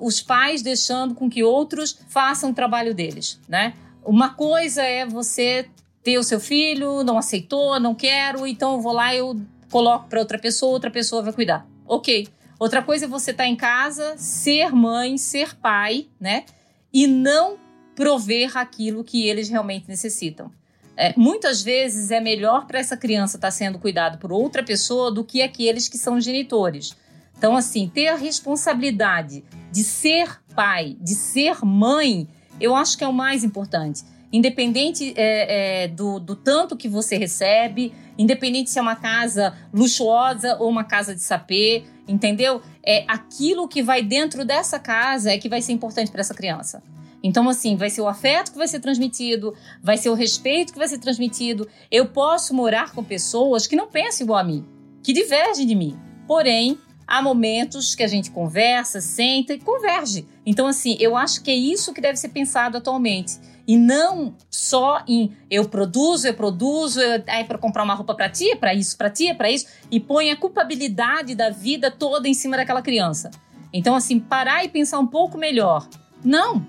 os 0.00 0.22
pais 0.22 0.62
deixando 0.62 1.14
com 1.14 1.28
que 1.28 1.44
outros 1.44 1.98
façam 2.08 2.50
o 2.50 2.54
trabalho 2.54 2.94
deles. 2.94 3.38
Né? 3.46 3.74
Uma 4.02 4.30
coisa 4.30 4.82
é 4.82 5.04
você 5.04 5.68
ter 6.04 6.18
o 6.18 6.22
seu 6.22 6.38
filho, 6.38 7.02
não 7.02 7.16
aceitou, 7.16 7.80
não 7.80 7.94
quero, 7.94 8.46
então 8.46 8.74
eu 8.74 8.80
vou 8.80 8.92
lá 8.92 9.14
eu 9.14 9.40
coloco 9.70 10.06
para 10.06 10.20
outra 10.20 10.38
pessoa, 10.38 10.72
outra 10.72 10.90
pessoa 10.90 11.22
vai 11.22 11.32
cuidar. 11.32 11.66
Ok. 11.86 12.28
Outra 12.60 12.82
coisa 12.82 13.06
é 13.06 13.08
você 13.08 13.32
estar 13.32 13.44
tá 13.44 13.48
em 13.48 13.56
casa, 13.56 14.14
ser 14.16 14.70
mãe, 14.70 15.18
ser 15.18 15.56
pai, 15.56 16.06
né? 16.20 16.44
E 16.92 17.06
não 17.06 17.58
prover 17.96 18.56
aquilo 18.56 19.02
que 19.02 19.26
eles 19.26 19.48
realmente 19.48 19.88
necessitam. 19.88 20.52
É, 20.96 21.12
muitas 21.16 21.62
vezes 21.62 22.12
é 22.12 22.20
melhor 22.20 22.66
para 22.66 22.78
essa 22.78 22.96
criança 22.96 23.36
estar 23.36 23.48
tá 23.48 23.50
sendo 23.50 23.78
cuidado 23.78 24.18
por 24.18 24.30
outra 24.30 24.62
pessoa 24.62 25.10
do 25.10 25.24
que 25.24 25.42
aqueles 25.42 25.88
que 25.88 25.98
são 25.98 26.20
genitores. 26.20 26.94
Então, 27.36 27.56
assim, 27.56 27.88
ter 27.88 28.08
a 28.08 28.16
responsabilidade 28.16 29.42
de 29.72 29.82
ser 29.82 30.40
pai, 30.54 30.96
de 31.00 31.14
ser 31.14 31.64
mãe, 31.64 32.28
eu 32.60 32.76
acho 32.76 32.96
que 32.96 33.02
é 33.02 33.08
o 33.08 33.12
mais 33.12 33.42
importante 33.42 34.04
independente 34.34 35.14
é, 35.16 35.84
é, 35.84 35.88
do, 35.88 36.18
do 36.18 36.34
tanto 36.34 36.76
que 36.76 36.88
você 36.88 37.16
recebe, 37.16 37.94
independente 38.18 38.68
se 38.68 38.80
é 38.80 38.82
uma 38.82 38.96
casa 38.96 39.56
luxuosa 39.72 40.56
ou 40.58 40.68
uma 40.68 40.82
casa 40.82 41.14
de 41.14 41.22
sapê, 41.22 41.84
entendeu? 42.08 42.60
É 42.84 43.04
aquilo 43.06 43.68
que 43.68 43.80
vai 43.80 44.02
dentro 44.02 44.44
dessa 44.44 44.76
casa 44.76 45.30
é 45.30 45.38
que 45.38 45.48
vai 45.48 45.62
ser 45.62 45.70
importante 45.72 46.10
para 46.10 46.20
essa 46.20 46.34
criança. 46.34 46.82
Então, 47.22 47.48
assim, 47.48 47.76
vai 47.76 47.88
ser 47.88 48.00
o 48.00 48.08
afeto 48.08 48.50
que 48.50 48.58
vai 48.58 48.66
ser 48.66 48.80
transmitido, 48.80 49.54
vai 49.80 49.96
ser 49.96 50.08
o 50.08 50.14
respeito 50.14 50.72
que 50.72 50.78
vai 50.80 50.88
ser 50.88 50.98
transmitido. 50.98 51.68
Eu 51.88 52.06
posso 52.06 52.52
morar 52.52 52.92
com 52.92 53.04
pessoas 53.04 53.68
que 53.68 53.76
não 53.76 53.86
pensam 53.86 54.24
igual 54.24 54.40
a 54.40 54.44
mim, 54.44 54.66
que 55.00 55.12
divergem 55.12 55.64
de 55.64 55.76
mim. 55.76 55.96
Porém, 56.26 56.76
há 57.06 57.22
momentos 57.22 57.94
que 57.94 58.02
a 58.02 58.08
gente 58.08 58.32
conversa, 58.32 59.00
senta 59.00 59.54
e 59.54 59.60
converge. 59.60 60.26
Então, 60.44 60.66
assim, 60.66 60.96
eu 60.98 61.16
acho 61.16 61.40
que 61.40 61.52
é 61.52 61.54
isso 61.54 61.94
que 61.94 62.00
deve 62.00 62.18
ser 62.18 62.30
pensado 62.30 62.76
atualmente 62.76 63.38
e 63.66 63.76
não 63.76 64.34
só 64.50 65.02
em 65.08 65.36
eu 65.50 65.68
produzo, 65.68 66.26
eu 66.26 66.34
produzo, 66.34 67.00
eu, 67.00 67.22
é 67.26 67.44
para 67.44 67.58
comprar 67.58 67.82
uma 67.82 67.94
roupa 67.94 68.14
para 68.14 68.28
ti, 68.28 68.50
é 68.50 68.56
para 68.56 68.74
isso, 68.74 68.96
para 68.96 69.10
ti, 69.10 69.28
é 69.28 69.34
para 69.34 69.50
isso, 69.50 69.66
e 69.90 69.98
põe 69.98 70.30
a 70.30 70.36
culpabilidade 70.36 71.34
da 71.34 71.50
vida 71.50 71.90
toda 71.90 72.28
em 72.28 72.34
cima 72.34 72.56
daquela 72.56 72.82
criança. 72.82 73.30
Então, 73.72 73.94
assim, 73.94 74.20
parar 74.20 74.64
e 74.64 74.68
pensar 74.68 74.98
um 74.98 75.06
pouco 75.06 75.36
melhor. 75.36 75.88
Não, 76.24 76.66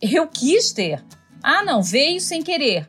eu 0.00 0.26
quis 0.26 0.72
ter. 0.72 1.04
Ah, 1.42 1.62
não, 1.62 1.82
veio 1.82 2.20
sem 2.20 2.42
querer. 2.42 2.88